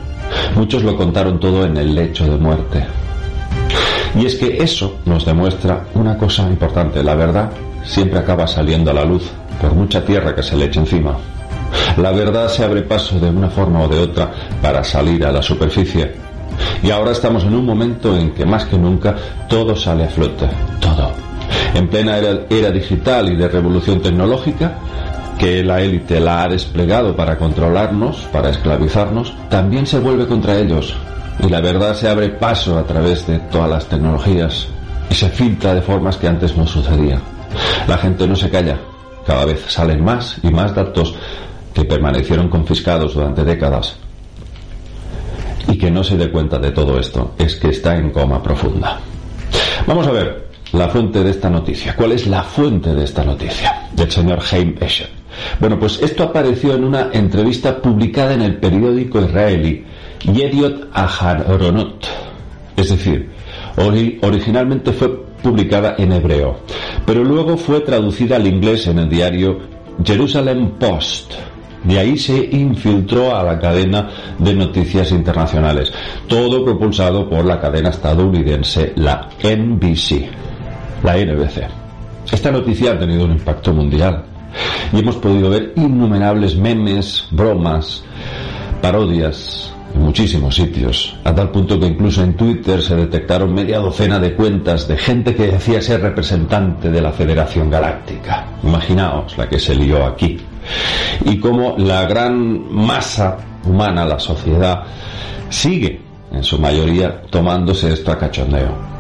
Muchos 0.54 0.82
lo 0.82 0.96
contaron 0.96 1.40
todo 1.40 1.64
en 1.64 1.76
el 1.76 1.94
lecho 1.94 2.24
de 2.24 2.36
muerte. 2.36 2.84
Y 4.14 4.26
es 4.26 4.34
que 4.36 4.62
eso 4.62 4.98
nos 5.06 5.24
demuestra 5.24 5.84
una 5.94 6.16
cosa 6.18 6.42
importante. 6.48 7.02
La 7.02 7.14
verdad 7.14 7.50
siempre 7.84 8.18
acaba 8.18 8.46
saliendo 8.46 8.90
a 8.90 8.94
la 8.94 9.04
luz, 9.04 9.30
por 9.60 9.74
mucha 9.74 10.04
tierra 10.04 10.34
que 10.34 10.42
se 10.42 10.56
le 10.56 10.66
eche 10.66 10.80
encima. 10.80 11.16
La 11.96 12.12
verdad 12.12 12.48
se 12.48 12.64
abre 12.64 12.82
paso 12.82 13.18
de 13.18 13.30
una 13.30 13.48
forma 13.48 13.80
o 13.80 13.88
de 13.88 13.98
otra 13.98 14.30
para 14.60 14.84
salir 14.84 15.24
a 15.24 15.32
la 15.32 15.42
superficie. 15.42 16.12
Y 16.82 16.90
ahora 16.90 17.12
estamos 17.12 17.44
en 17.44 17.54
un 17.54 17.64
momento 17.64 18.16
en 18.16 18.32
que 18.32 18.44
más 18.44 18.64
que 18.66 18.76
nunca 18.76 19.16
todo 19.48 19.74
sale 19.74 20.04
a 20.04 20.08
flote. 20.08 20.48
Todo. 20.80 21.12
En 21.74 21.88
plena 21.88 22.18
era, 22.18 22.40
era 22.50 22.70
digital 22.70 23.32
y 23.32 23.36
de 23.36 23.48
revolución 23.48 24.00
tecnológica, 24.00 24.78
que 25.42 25.64
la 25.64 25.80
élite 25.80 26.20
la 26.20 26.44
ha 26.44 26.48
desplegado 26.48 27.16
para 27.16 27.36
controlarnos, 27.36 28.28
para 28.30 28.50
esclavizarnos, 28.50 29.34
también 29.48 29.88
se 29.88 29.98
vuelve 29.98 30.28
contra 30.28 30.56
ellos. 30.56 30.94
Y 31.44 31.48
la 31.48 31.60
verdad 31.60 31.96
se 31.96 32.08
abre 32.08 32.28
paso 32.28 32.78
a 32.78 32.84
través 32.84 33.26
de 33.26 33.40
todas 33.40 33.68
las 33.68 33.86
tecnologías 33.86 34.68
y 35.10 35.14
se 35.16 35.28
filtra 35.30 35.74
de 35.74 35.82
formas 35.82 36.16
que 36.16 36.28
antes 36.28 36.56
no 36.56 36.64
sucedía. 36.64 37.20
La 37.88 37.98
gente 37.98 38.28
no 38.28 38.36
se 38.36 38.50
calla. 38.50 38.78
Cada 39.26 39.44
vez 39.44 39.64
salen 39.66 40.04
más 40.04 40.36
y 40.44 40.50
más 40.52 40.76
datos 40.76 41.16
que 41.74 41.84
permanecieron 41.84 42.48
confiscados 42.48 43.14
durante 43.14 43.42
décadas. 43.42 43.96
Y 45.66 45.76
que 45.76 45.90
no 45.90 46.04
se 46.04 46.16
dé 46.16 46.30
cuenta 46.30 46.60
de 46.60 46.70
todo 46.70 47.00
esto 47.00 47.34
es 47.36 47.56
que 47.56 47.70
está 47.70 47.96
en 47.96 48.10
coma 48.10 48.40
profunda. 48.40 49.00
Vamos 49.88 50.06
a 50.06 50.12
ver 50.12 50.50
la 50.70 50.88
fuente 50.88 51.24
de 51.24 51.30
esta 51.30 51.50
noticia. 51.50 51.96
¿Cuál 51.96 52.12
es 52.12 52.28
la 52.28 52.44
fuente 52.44 52.94
de 52.94 53.02
esta 53.02 53.24
noticia? 53.24 53.88
Del 53.92 54.08
señor 54.08 54.38
Haim 54.52 54.76
Escher. 54.80 55.21
Bueno, 55.60 55.78
pues 55.78 56.00
esto 56.02 56.24
apareció 56.24 56.74
en 56.74 56.84
una 56.84 57.08
entrevista 57.12 57.80
publicada 57.80 58.34
en 58.34 58.42
el 58.42 58.56
periódico 58.56 59.20
israelí 59.20 59.84
Yediot 60.20 60.88
Aharonot, 60.92 62.06
es 62.76 62.90
decir, 62.90 63.30
Ori- 63.76 64.18
originalmente 64.22 64.92
fue 64.92 65.08
publicada 65.42 65.94
en 65.98 66.12
hebreo, 66.12 66.58
pero 67.06 67.24
luego 67.24 67.56
fue 67.56 67.80
traducida 67.80 68.36
al 68.36 68.46
inglés 68.46 68.86
en 68.86 68.98
el 69.00 69.08
diario 69.08 69.58
Jerusalem 70.04 70.72
Post. 70.78 71.32
De 71.84 71.98
ahí 71.98 72.16
se 72.16 72.36
infiltró 72.52 73.34
a 73.34 73.42
la 73.42 73.58
cadena 73.58 74.08
de 74.38 74.54
noticias 74.54 75.10
internacionales, 75.10 75.92
todo 76.28 76.64
propulsado 76.64 77.28
por 77.28 77.44
la 77.44 77.60
cadena 77.60 77.88
estadounidense, 77.90 78.92
la 78.94 79.28
NBC, 79.42 80.28
la 81.02 81.16
NBC. 81.16 81.66
Esta 82.30 82.52
noticia 82.52 82.92
ha 82.92 82.98
tenido 83.00 83.24
un 83.24 83.32
impacto 83.32 83.72
mundial 83.72 84.22
y 84.92 84.98
hemos 84.98 85.16
podido 85.16 85.50
ver 85.50 85.72
innumerables 85.76 86.56
memes, 86.56 87.26
bromas, 87.30 88.04
parodias 88.80 89.72
en 89.94 90.02
muchísimos 90.02 90.54
sitios, 90.54 91.14
a 91.24 91.34
tal 91.34 91.50
punto 91.50 91.78
que 91.78 91.86
incluso 91.86 92.22
en 92.22 92.34
Twitter 92.34 92.82
se 92.82 92.96
detectaron 92.96 93.52
media 93.52 93.78
docena 93.78 94.18
de 94.18 94.34
cuentas 94.34 94.88
de 94.88 94.96
gente 94.96 95.34
que 95.34 95.48
decía 95.48 95.82
ser 95.82 96.00
representante 96.00 96.90
de 96.90 97.00
la 97.00 97.12
Federación 97.12 97.70
Galáctica. 97.70 98.46
Imaginaos 98.62 99.36
la 99.36 99.48
que 99.48 99.58
se 99.58 99.74
lió 99.74 100.06
aquí. 100.06 100.38
Y 101.26 101.38
cómo 101.38 101.74
la 101.76 102.06
gran 102.06 102.72
masa 102.72 103.36
humana, 103.64 104.04
la 104.04 104.18
sociedad, 104.18 104.84
sigue, 105.48 106.00
en 106.32 106.42
su 106.42 106.58
mayoría, 106.58 107.22
tomándose 107.22 107.92
esto 107.92 108.12
a 108.12 108.18
cachondeo. 108.18 108.92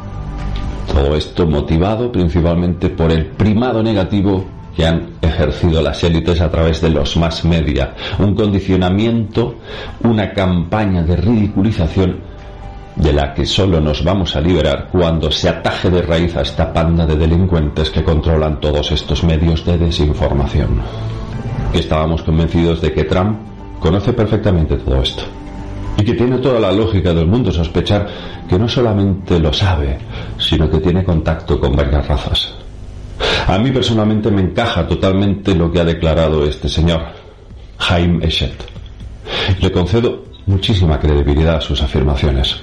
Todo 0.92 1.16
esto 1.16 1.46
motivado 1.46 2.12
principalmente 2.12 2.90
por 2.90 3.10
el 3.10 3.26
primado 3.26 3.82
negativo 3.82 4.44
que 4.76 4.86
han 4.86 5.10
ejercido 5.20 5.82
las 5.82 6.02
élites 6.04 6.40
a 6.40 6.50
través 6.50 6.80
de 6.80 6.90
los 6.90 7.16
más 7.16 7.44
media, 7.44 7.94
un 8.18 8.34
condicionamiento, 8.34 9.56
una 10.02 10.32
campaña 10.32 11.02
de 11.02 11.16
ridiculización 11.16 12.32
de 12.96 13.12
la 13.12 13.32
que 13.32 13.46
solo 13.46 13.80
nos 13.80 14.04
vamos 14.04 14.36
a 14.36 14.40
liberar 14.40 14.88
cuando 14.90 15.30
se 15.30 15.48
ataje 15.48 15.90
de 15.90 16.02
raíz 16.02 16.36
a 16.36 16.42
esta 16.42 16.72
panda 16.72 17.06
de 17.06 17.16
delincuentes 17.16 17.90
que 17.90 18.04
controlan 18.04 18.60
todos 18.60 18.92
estos 18.92 19.24
medios 19.24 19.64
de 19.64 19.78
desinformación. 19.78 20.80
Estábamos 21.72 22.22
convencidos 22.22 22.82
de 22.82 22.92
que 22.92 23.04
Trump 23.04 23.38
conoce 23.80 24.12
perfectamente 24.12 24.76
todo 24.76 25.02
esto 25.02 25.22
y 25.96 26.04
que 26.04 26.14
tiene 26.14 26.38
toda 26.38 26.60
la 26.60 26.72
lógica 26.72 27.12
del 27.14 27.26
mundo 27.26 27.50
sospechar 27.50 28.06
que 28.48 28.58
no 28.58 28.68
solamente 28.68 29.38
lo 29.38 29.52
sabe, 29.52 29.98
sino 30.38 30.70
que 30.70 30.78
tiene 30.78 31.04
contacto 31.04 31.58
con 31.58 31.74
varias 31.74 32.06
razas. 32.06 32.61
A 33.46 33.58
mí 33.58 33.70
personalmente 33.70 34.30
me 34.30 34.42
encaja 34.42 34.86
totalmente 34.86 35.54
lo 35.54 35.70
que 35.70 35.80
ha 35.80 35.84
declarado 35.84 36.44
este 36.44 36.68
señor, 36.68 37.02
Jaime 37.78 38.24
Eschet. 38.26 38.64
Le 39.60 39.72
concedo 39.72 40.24
muchísima 40.46 40.98
credibilidad 40.98 41.56
a 41.56 41.60
sus 41.60 41.82
afirmaciones. 41.82 42.56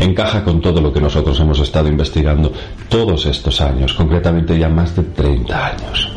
Encaja 0.00 0.42
con 0.42 0.60
todo 0.60 0.80
lo 0.80 0.92
que 0.92 1.00
nosotros 1.00 1.38
hemos 1.40 1.60
estado 1.60 1.88
investigando 1.88 2.52
todos 2.88 3.26
estos 3.26 3.60
años, 3.60 3.94
concretamente 3.94 4.58
ya 4.58 4.68
más 4.68 4.94
de 4.96 5.02
30 5.02 5.66
años. 5.66 6.10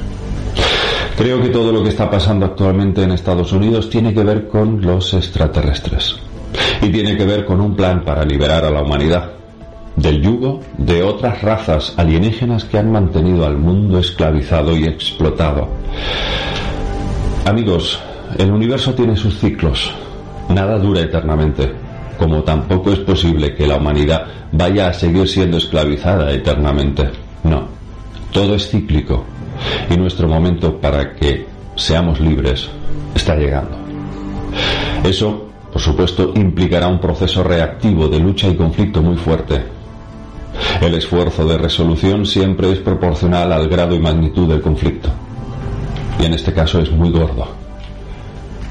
Creo 1.15 1.41
que 1.41 1.49
todo 1.49 1.71
lo 1.71 1.83
que 1.83 1.89
está 1.89 2.09
pasando 2.09 2.45
actualmente 2.45 3.03
en 3.03 3.11
Estados 3.11 3.51
Unidos 3.51 3.89
tiene 3.89 4.13
que 4.13 4.23
ver 4.23 4.47
con 4.47 4.81
los 4.81 5.13
extraterrestres 5.13 6.15
y 6.81 6.89
tiene 6.89 7.15
que 7.15 7.25
ver 7.25 7.45
con 7.45 7.61
un 7.61 7.75
plan 7.75 8.03
para 8.03 8.25
liberar 8.25 8.65
a 8.65 8.71
la 8.71 8.81
humanidad 8.81 9.42
del 9.95 10.21
yugo 10.21 10.61
de 10.77 11.03
otras 11.03 11.41
razas 11.41 11.93
alienígenas 11.97 12.65
que 12.65 12.77
han 12.77 12.91
mantenido 12.91 13.45
al 13.45 13.57
mundo 13.57 13.99
esclavizado 13.99 14.75
y 14.75 14.85
explotado. 14.85 15.67
Amigos, 17.45 17.99
el 18.37 18.51
universo 18.51 18.93
tiene 18.93 19.15
sus 19.15 19.37
ciclos. 19.37 19.91
Nada 20.49 20.77
dura 20.79 21.01
eternamente, 21.01 21.71
como 22.17 22.43
tampoco 22.43 22.91
es 22.91 22.99
posible 22.99 23.53
que 23.55 23.67
la 23.67 23.77
humanidad 23.77 24.25
vaya 24.51 24.87
a 24.87 24.93
seguir 24.93 25.27
siendo 25.27 25.57
esclavizada 25.57 26.31
eternamente. 26.31 27.09
No, 27.43 27.67
todo 28.31 28.55
es 28.55 28.69
cíclico 28.69 29.25
y 29.89 29.97
nuestro 29.97 30.27
momento 30.27 30.77
para 30.79 31.13
que 31.13 31.45
seamos 31.75 32.19
libres 32.19 32.69
está 33.15 33.35
llegando. 33.35 33.77
Eso, 35.03 35.49
por 35.71 35.81
supuesto, 35.81 36.31
implicará 36.35 36.87
un 36.87 36.99
proceso 36.99 37.43
reactivo 37.43 38.07
de 38.07 38.19
lucha 38.19 38.47
y 38.47 38.55
conflicto 38.55 39.01
muy 39.01 39.17
fuerte. 39.17 39.82
El 40.81 40.95
esfuerzo 40.95 41.45
de 41.45 41.57
resolución 41.57 42.25
siempre 42.25 42.71
es 42.71 42.79
proporcional 42.79 43.51
al 43.51 43.67
grado 43.67 43.95
y 43.95 43.99
magnitud 43.99 44.47
del 44.47 44.61
conflicto. 44.61 45.09
Y 46.19 46.25
en 46.25 46.33
este 46.33 46.53
caso 46.53 46.79
es 46.79 46.91
muy 46.91 47.09
gordo. 47.09 47.47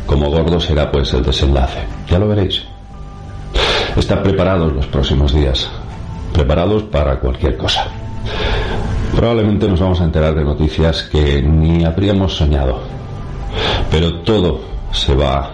Como 0.06 0.30
gordo 0.30 0.60
será 0.60 0.90
pues 0.90 1.12
el 1.14 1.22
desenlace. 1.22 1.80
Ya 2.08 2.18
lo 2.18 2.28
veréis. 2.28 2.62
Están 3.96 4.22
preparados 4.22 4.72
los 4.72 4.86
próximos 4.86 5.34
días. 5.34 5.68
Preparados 6.32 6.84
para 6.84 7.18
cualquier 7.18 7.56
cosa. 7.56 7.86
Probablemente 9.14 9.68
nos 9.68 9.80
vamos 9.80 10.00
a 10.00 10.04
enterar 10.04 10.34
de 10.34 10.44
noticias 10.44 11.02
que 11.02 11.42
ni 11.42 11.84
habríamos 11.84 12.34
soñado. 12.34 12.80
Pero 13.90 14.20
todo 14.20 14.60
se 14.90 15.14
va 15.14 15.50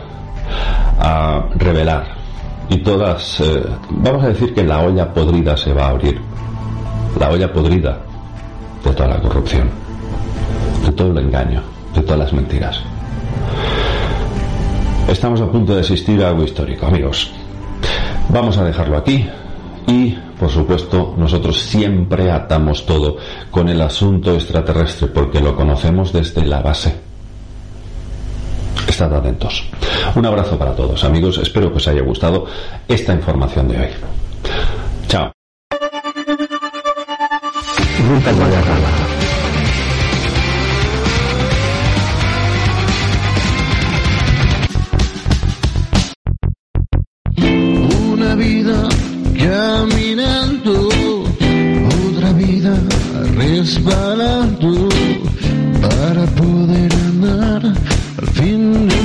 a 0.98 1.44
revelar. 1.56 2.17
Y 2.70 2.78
todas, 2.78 3.40
eh, 3.40 3.62
vamos 3.90 4.24
a 4.24 4.28
decir 4.28 4.54
que 4.54 4.62
la 4.62 4.80
olla 4.80 5.12
podrida 5.12 5.56
se 5.56 5.72
va 5.72 5.86
a 5.86 5.90
abrir. 5.90 6.20
La 7.18 7.30
olla 7.30 7.52
podrida 7.52 7.98
de 8.84 8.92
toda 8.92 9.08
la 9.08 9.20
corrupción, 9.20 9.70
de 10.84 10.92
todo 10.92 11.10
el 11.12 11.18
engaño, 11.18 11.62
de 11.94 12.02
todas 12.02 12.18
las 12.18 12.32
mentiras. 12.32 12.82
Estamos 15.08 15.40
a 15.40 15.50
punto 15.50 15.74
de 15.74 15.80
asistir 15.80 16.22
a 16.22 16.28
algo 16.28 16.44
histórico, 16.44 16.86
amigos. 16.86 17.32
Vamos 18.28 18.58
a 18.58 18.64
dejarlo 18.64 18.98
aquí 18.98 19.26
y, 19.86 20.10
por 20.38 20.50
supuesto, 20.50 21.14
nosotros 21.16 21.58
siempre 21.58 22.30
atamos 22.30 22.84
todo 22.84 23.16
con 23.50 23.70
el 23.70 23.80
asunto 23.80 24.34
extraterrestre 24.34 25.08
porque 25.08 25.40
lo 25.40 25.56
conocemos 25.56 26.12
desde 26.12 26.44
la 26.44 26.60
base. 26.60 27.07
Estad 28.88 29.14
atentos. 29.14 29.64
Un 30.14 30.24
abrazo 30.24 30.58
para 30.58 30.74
todos, 30.74 31.04
amigos. 31.04 31.36
Espero 31.38 31.70
que 31.70 31.76
os 31.76 31.88
haya 31.88 32.02
gustado 32.02 32.46
esta 32.88 33.12
información 33.12 33.68
de 33.68 33.78
hoy. 33.78 33.88
Chao. 35.08 35.30
Agarraba. 38.26 38.90
Una 48.10 48.34
vida 48.36 48.88
caminando, 49.38 50.88
otra 52.16 52.32
vida 52.32 52.74
resbalando 53.36 54.87
fin 58.38 58.97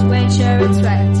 you 0.00 0.30
sure 0.30 0.58
it's 0.58 0.80
right, 0.80 1.16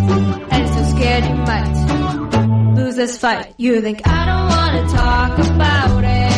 and 0.50 0.68
so 0.68 0.96
scared 0.96 1.24
you 1.24 1.34
might 1.34 2.74
lose 2.76 2.96
this 2.96 3.18
fight. 3.18 3.54
You 3.58 3.80
think 3.82 4.00
I 4.06 4.24
don't 4.26 4.48
wanna 4.48 4.88
talk 4.88 5.38
about 5.38 6.04
it, 6.04 6.31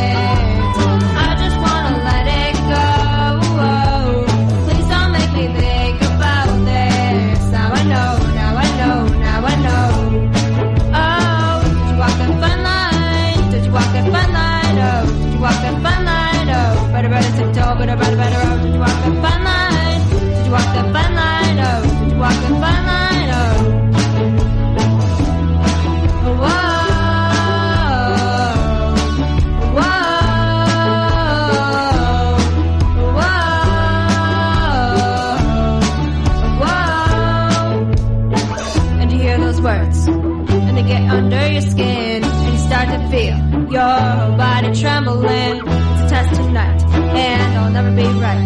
your 43.84 44.36
body 44.38 44.70
trembling. 44.80 45.56
It's 45.58 46.02
a 46.02 46.08
test 46.08 46.34
tonight, 46.34 46.82
and 46.82 47.58
I'll 47.58 47.70
never 47.70 47.92
be 47.94 48.06
right. 48.26 48.44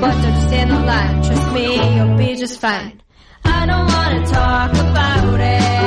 But 0.00 0.14
don't 0.22 0.34
you 0.34 0.48
stand 0.48 0.70
the 0.70 0.80
line, 0.90 1.22
trust 1.22 1.52
me, 1.52 1.96
you'll 1.96 2.16
be 2.16 2.36
just 2.36 2.60
fine. 2.60 3.00
I 3.44 3.66
don't 3.66 3.88
wanna 3.96 4.26
talk 4.26 4.70
about 4.72 5.40
it. 5.40 5.77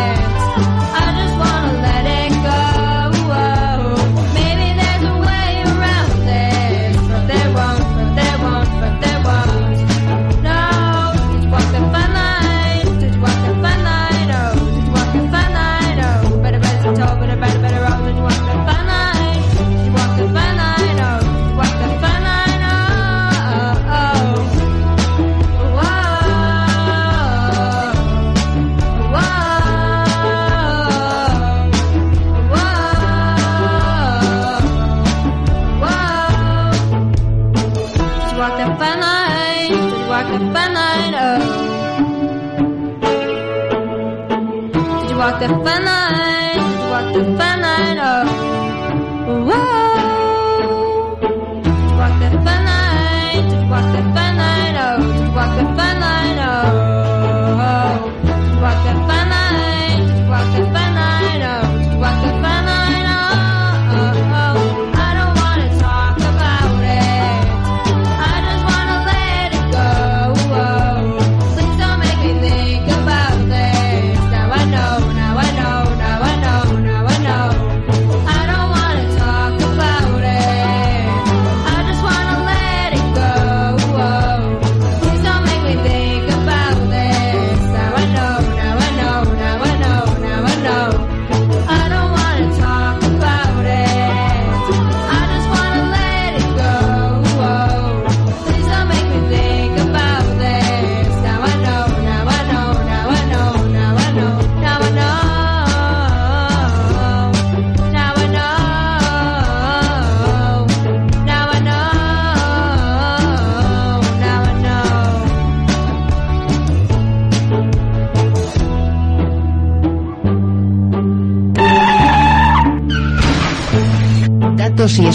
walk 45.22 45.40
the 45.40 45.48
fine 45.48 45.86
line, 45.86 46.58
walk 46.90 47.14
the 47.14 47.24
fine 47.24 47.38
line. 47.38 47.51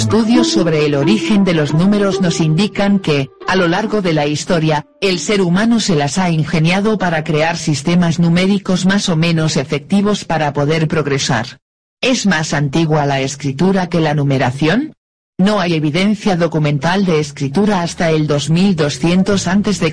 Estudios 0.06 0.52
sobre 0.52 0.86
el 0.86 0.94
origen 0.94 1.42
de 1.42 1.52
los 1.52 1.74
números 1.74 2.20
nos 2.20 2.40
indican 2.40 3.00
que, 3.00 3.28
a 3.48 3.56
lo 3.56 3.66
largo 3.66 4.02
de 4.02 4.12
la 4.12 4.24
historia, 4.24 4.86
el 5.00 5.18
ser 5.18 5.40
humano 5.40 5.80
se 5.80 5.96
las 5.96 6.16
ha 6.16 6.30
ingeniado 6.30 6.96
para 6.96 7.24
crear 7.24 7.56
sistemas 7.56 8.20
numéricos 8.20 8.86
más 8.86 9.08
o 9.08 9.16
menos 9.16 9.56
efectivos 9.56 10.24
para 10.24 10.52
poder 10.52 10.86
progresar. 10.86 11.58
¿Es 12.00 12.24
más 12.24 12.54
antigua 12.54 13.04
la 13.04 13.20
escritura 13.20 13.88
que 13.88 13.98
la 13.98 14.14
numeración? 14.14 14.92
No 15.38 15.58
hay 15.58 15.74
evidencia 15.74 16.36
documental 16.36 17.04
de 17.04 17.18
escritura 17.18 17.82
hasta 17.82 18.10
el 18.10 18.28
2200 18.28 19.48
a.C. 19.48 19.92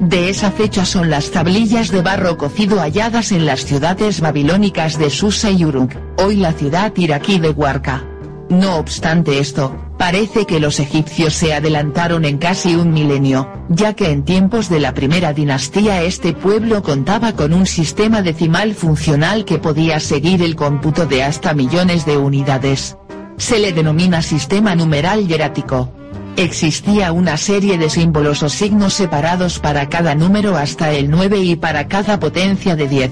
De 0.00 0.28
esa 0.28 0.50
fecha 0.50 0.84
son 0.84 1.08
las 1.08 1.30
tablillas 1.30 1.92
de 1.92 2.02
barro 2.02 2.36
cocido 2.36 2.80
halladas 2.80 3.30
en 3.30 3.46
las 3.46 3.64
ciudades 3.64 4.20
babilónicas 4.20 4.98
de 4.98 5.08
Susa 5.08 5.52
y 5.52 5.64
Uruk, 5.64 5.92
hoy 6.18 6.34
la 6.34 6.52
ciudad 6.52 6.92
iraquí 6.96 7.38
de 7.38 7.50
Huarca. 7.50 8.08
No 8.54 8.76
obstante 8.76 9.40
esto, 9.40 9.74
parece 9.98 10.46
que 10.46 10.60
los 10.60 10.78
egipcios 10.78 11.34
se 11.34 11.54
adelantaron 11.54 12.24
en 12.24 12.38
casi 12.38 12.76
un 12.76 12.92
milenio, 12.92 13.48
ya 13.68 13.94
que 13.94 14.10
en 14.10 14.24
tiempos 14.24 14.68
de 14.68 14.78
la 14.78 14.94
primera 14.94 15.32
dinastía 15.32 16.02
este 16.02 16.32
pueblo 16.32 16.80
contaba 16.84 17.32
con 17.32 17.52
un 17.52 17.66
sistema 17.66 18.22
decimal 18.22 18.74
funcional 18.74 19.44
que 19.44 19.58
podía 19.58 19.98
seguir 19.98 20.40
el 20.40 20.54
cómputo 20.54 21.06
de 21.06 21.24
hasta 21.24 21.52
millones 21.52 22.06
de 22.06 22.16
unidades. 22.16 22.96
Se 23.38 23.58
le 23.58 23.72
denomina 23.72 24.22
sistema 24.22 24.76
numeral 24.76 25.26
hierático. 25.26 25.92
Existía 26.36 27.10
una 27.10 27.36
serie 27.36 27.76
de 27.76 27.90
símbolos 27.90 28.44
o 28.44 28.48
signos 28.48 28.94
separados 28.94 29.58
para 29.58 29.88
cada 29.88 30.14
número 30.14 30.56
hasta 30.56 30.92
el 30.92 31.10
9 31.10 31.38
y 31.40 31.56
para 31.56 31.88
cada 31.88 32.20
potencia 32.20 32.76
de 32.76 32.86
10. 32.86 33.10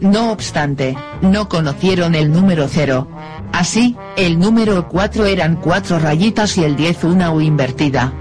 No 0.00 0.30
obstante, 0.30 0.96
no 1.22 1.48
conocieron 1.48 2.14
el 2.14 2.30
número 2.30 2.68
0. 2.68 3.08
Así, 3.52 3.96
el 4.16 4.38
número 4.38 4.88
4 4.88 5.26
eran 5.26 5.56
cuatro 5.56 5.98
rayitas 5.98 6.56
y 6.56 6.64
el 6.64 6.76
10 6.76 7.04
una 7.04 7.32
U 7.32 7.40
invertida. 7.40 8.12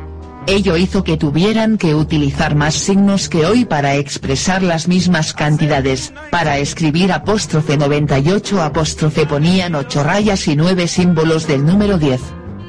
Ello 0.48 0.78
hizo 0.78 1.04
que 1.04 1.18
tuvieran 1.18 1.78
que 1.78 1.94
utilizar 1.94 2.56
más 2.56 2.74
signos 2.74 3.28
que 3.28 3.46
hoy 3.46 3.66
para 3.66 3.96
expresar 3.96 4.64
las 4.64 4.88
mismas 4.88 5.34
cantidades, 5.34 6.14
para 6.32 6.58
escribir 6.58 7.12
apóstrofe 7.12 7.76
98 7.76 8.64
apóstrofe 8.64 9.26
ponían 9.26 9.76
8 9.76 10.04
rayas 10.04 10.48
y 10.48 10.56
9 10.56 10.88
símbolos 10.88 11.48
del 11.48 11.66
número 11.66 11.98
10. 11.98 12.22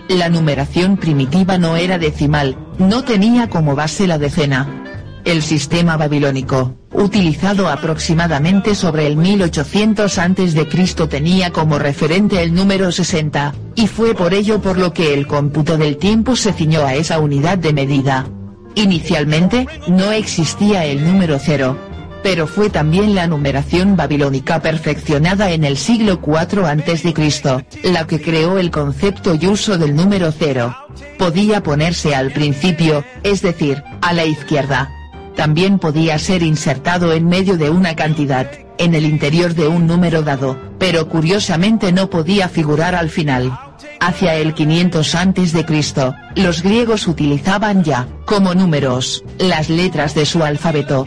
La 0.08 0.28
numeración 0.28 0.96
primitiva 0.96 1.56
no 1.56 1.76
era 1.76 1.98
decimal, 1.98 2.58
no 2.78 3.04
tenía 3.04 3.48
como 3.48 3.76
base 3.76 4.08
la 4.08 4.18
decena. 4.18 5.22
El 5.24 5.42
sistema 5.42 5.96
babilónico, 5.96 6.74
utilizado 6.92 7.68
aproximadamente 7.68 8.74
sobre 8.74 9.06
el 9.06 9.16
1800 9.16 10.18
a.C. 10.18 11.06
tenía 11.08 11.50
como 11.50 11.78
referente 11.78 12.42
el 12.42 12.54
número 12.54 12.90
60, 12.92 13.54
y 13.74 13.86
fue 13.86 14.14
por 14.14 14.34
ello 14.34 14.60
por 14.60 14.78
lo 14.78 14.92
que 14.92 15.14
el 15.14 15.26
cómputo 15.26 15.76
del 15.76 15.96
tiempo 15.96 16.36
se 16.36 16.52
ciñó 16.52 16.84
a 16.84 16.94
esa 16.94 17.18
unidad 17.18 17.58
de 17.58 17.72
medida. 17.72 18.26
Inicialmente, 18.74 19.66
no 19.88 20.12
existía 20.12 20.84
el 20.84 21.04
número 21.04 21.38
0. 21.40 21.76
Pero 22.22 22.48
fue 22.48 22.68
también 22.68 23.14
la 23.14 23.28
numeración 23.28 23.96
babilónica 23.96 24.60
perfeccionada 24.60 25.50
en 25.52 25.64
el 25.64 25.76
siglo 25.76 26.20
IV 26.24 26.64
a.C., 26.66 27.64
la 27.84 28.06
que 28.06 28.20
creó 28.20 28.58
el 28.58 28.70
concepto 28.70 29.34
y 29.34 29.46
uso 29.46 29.78
del 29.78 29.94
número 29.94 30.32
0. 30.36 30.76
Podía 31.16 31.62
ponerse 31.62 32.14
al 32.14 32.32
principio, 32.32 33.04
es 33.22 33.40
decir, 33.42 33.82
a 34.00 34.12
la 34.12 34.24
izquierda. 34.24 34.97
También 35.38 35.78
podía 35.78 36.18
ser 36.18 36.42
insertado 36.42 37.12
en 37.12 37.28
medio 37.28 37.56
de 37.56 37.70
una 37.70 37.94
cantidad, 37.94 38.50
en 38.76 38.96
el 38.96 39.04
interior 39.06 39.54
de 39.54 39.68
un 39.68 39.86
número 39.86 40.22
dado, 40.22 40.58
pero 40.80 41.08
curiosamente 41.08 41.92
no 41.92 42.10
podía 42.10 42.48
figurar 42.48 42.96
al 42.96 43.08
final. 43.08 43.56
Hacia 44.00 44.34
el 44.34 44.52
500 44.52 45.14
a.C., 45.14 46.12
los 46.34 46.60
griegos 46.64 47.06
utilizaban 47.06 47.84
ya, 47.84 48.08
como 48.24 48.52
números, 48.52 49.22
las 49.38 49.68
letras 49.68 50.12
de 50.16 50.26
su 50.26 50.42
alfabeto. 50.42 51.06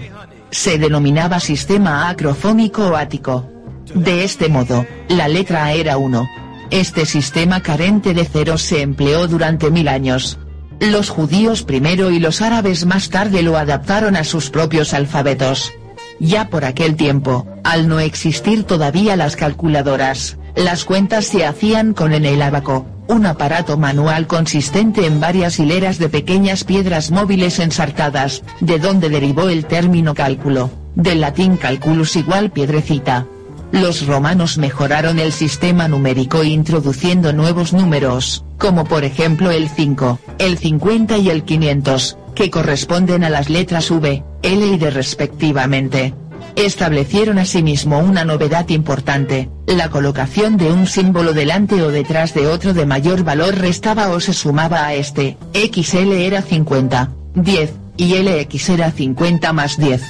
Se 0.50 0.78
denominaba 0.78 1.42
sistema 1.42 2.08
acrofónico 2.08 2.88
o 2.88 2.96
ático. 2.96 3.50
De 3.94 4.24
este 4.24 4.48
modo, 4.48 4.86
la 5.10 5.28
letra 5.28 5.66
A 5.66 5.74
era 5.74 5.98
1. 5.98 6.30
Este 6.70 7.06
sistema 7.06 7.60
carente 7.60 8.14
de 8.14 8.24
ceros 8.24 8.62
se 8.62 8.82
empleó 8.82 9.28
durante 9.28 9.70
mil 9.70 9.90
años. 9.90 10.40
Los 10.82 11.10
judíos 11.10 11.62
primero 11.62 12.10
y 12.10 12.20
los 12.20 12.42
árabes 12.42 12.88
más 12.88 13.12
tarde 13.12 13.44
lo 13.44 13.56
adaptaron 13.56 14.16
a 14.16 14.24
sus 14.24 14.50
propios 14.50 14.96
alfabetos. 14.96 15.72
Ya 16.20 16.50
por 16.50 16.66
aquel 16.66 16.96
tiempo, 16.96 17.46
al 17.64 17.88
no 17.88 18.00
existir 18.00 18.64
todavía 18.64 19.16
las 19.16 19.36
calculadoras, 19.36 20.40
las 20.56 20.84
cuentas 20.84 21.26
se 21.26 21.46
hacían 21.46 21.94
con 21.94 22.14
en 22.14 22.26
el 22.26 22.42
abaco, 22.42 22.88
un 23.08 23.28
aparato 23.28 23.78
manual 23.78 24.26
consistente 24.26 25.06
en 25.06 25.20
varias 25.20 25.60
hileras 25.60 26.00
de 26.00 26.10
pequeñas 26.10 26.64
piedras 26.64 27.12
móviles 27.12 27.60
ensartadas, 27.60 28.42
de 28.60 28.80
donde 28.80 29.10
derivó 29.10 29.50
el 29.50 29.66
término 29.66 30.16
cálculo, 30.16 30.72
del 30.96 31.22
latín 31.22 31.58
calculus 31.58 32.16
igual 32.16 32.50
piedrecita. 32.50 33.28
Los 33.72 34.06
romanos 34.06 34.58
mejoraron 34.58 35.18
el 35.20 35.32
sistema 35.32 35.88
numérico 35.88 36.44
introduciendo 36.44 37.32
nuevos 37.32 37.72
números, 37.72 38.44
como 38.58 38.84
por 38.84 39.06
ejemplo 39.06 39.50
el 39.50 39.70
5, 39.70 40.20
el 40.40 40.58
50 40.58 41.18
y 41.18 41.30
el 41.30 41.44
500, 41.44 42.18
que 42.36 42.50
corresponden 42.50 43.24
a 43.24 43.30
las 43.30 43.50
letras 43.50 43.90
V, 43.90 44.24
L 44.42 44.68
y 44.68 44.78
D 44.78 44.90
respectivamente. 44.92 46.14
Establecieron 46.56 47.40
asimismo 47.40 48.00
una 48.00 48.26
novedad 48.26 48.68
importante, 48.70 49.50
la 49.68 49.90
colocación 49.90 50.58
de 50.58 50.72
un 50.72 50.86
símbolo 50.86 51.32
delante 51.34 51.82
o 51.82 51.92
detrás 51.92 52.34
de 52.34 52.48
otro 52.48 52.74
de 52.74 52.86
mayor 52.86 53.24
valor 53.24 53.56
restaba 53.56 54.10
o 54.10 54.20
se 54.20 54.34
sumaba 54.34 54.86
a 54.86 54.94
este, 54.96 55.38
XL 55.54 56.12
era 56.12 56.42
50, 56.42 57.10
10, 57.36 57.74
y 57.96 58.16
LX 58.16 58.70
era 58.70 58.92
50 58.92 59.54
más 59.54 59.78
10. 59.78 60.02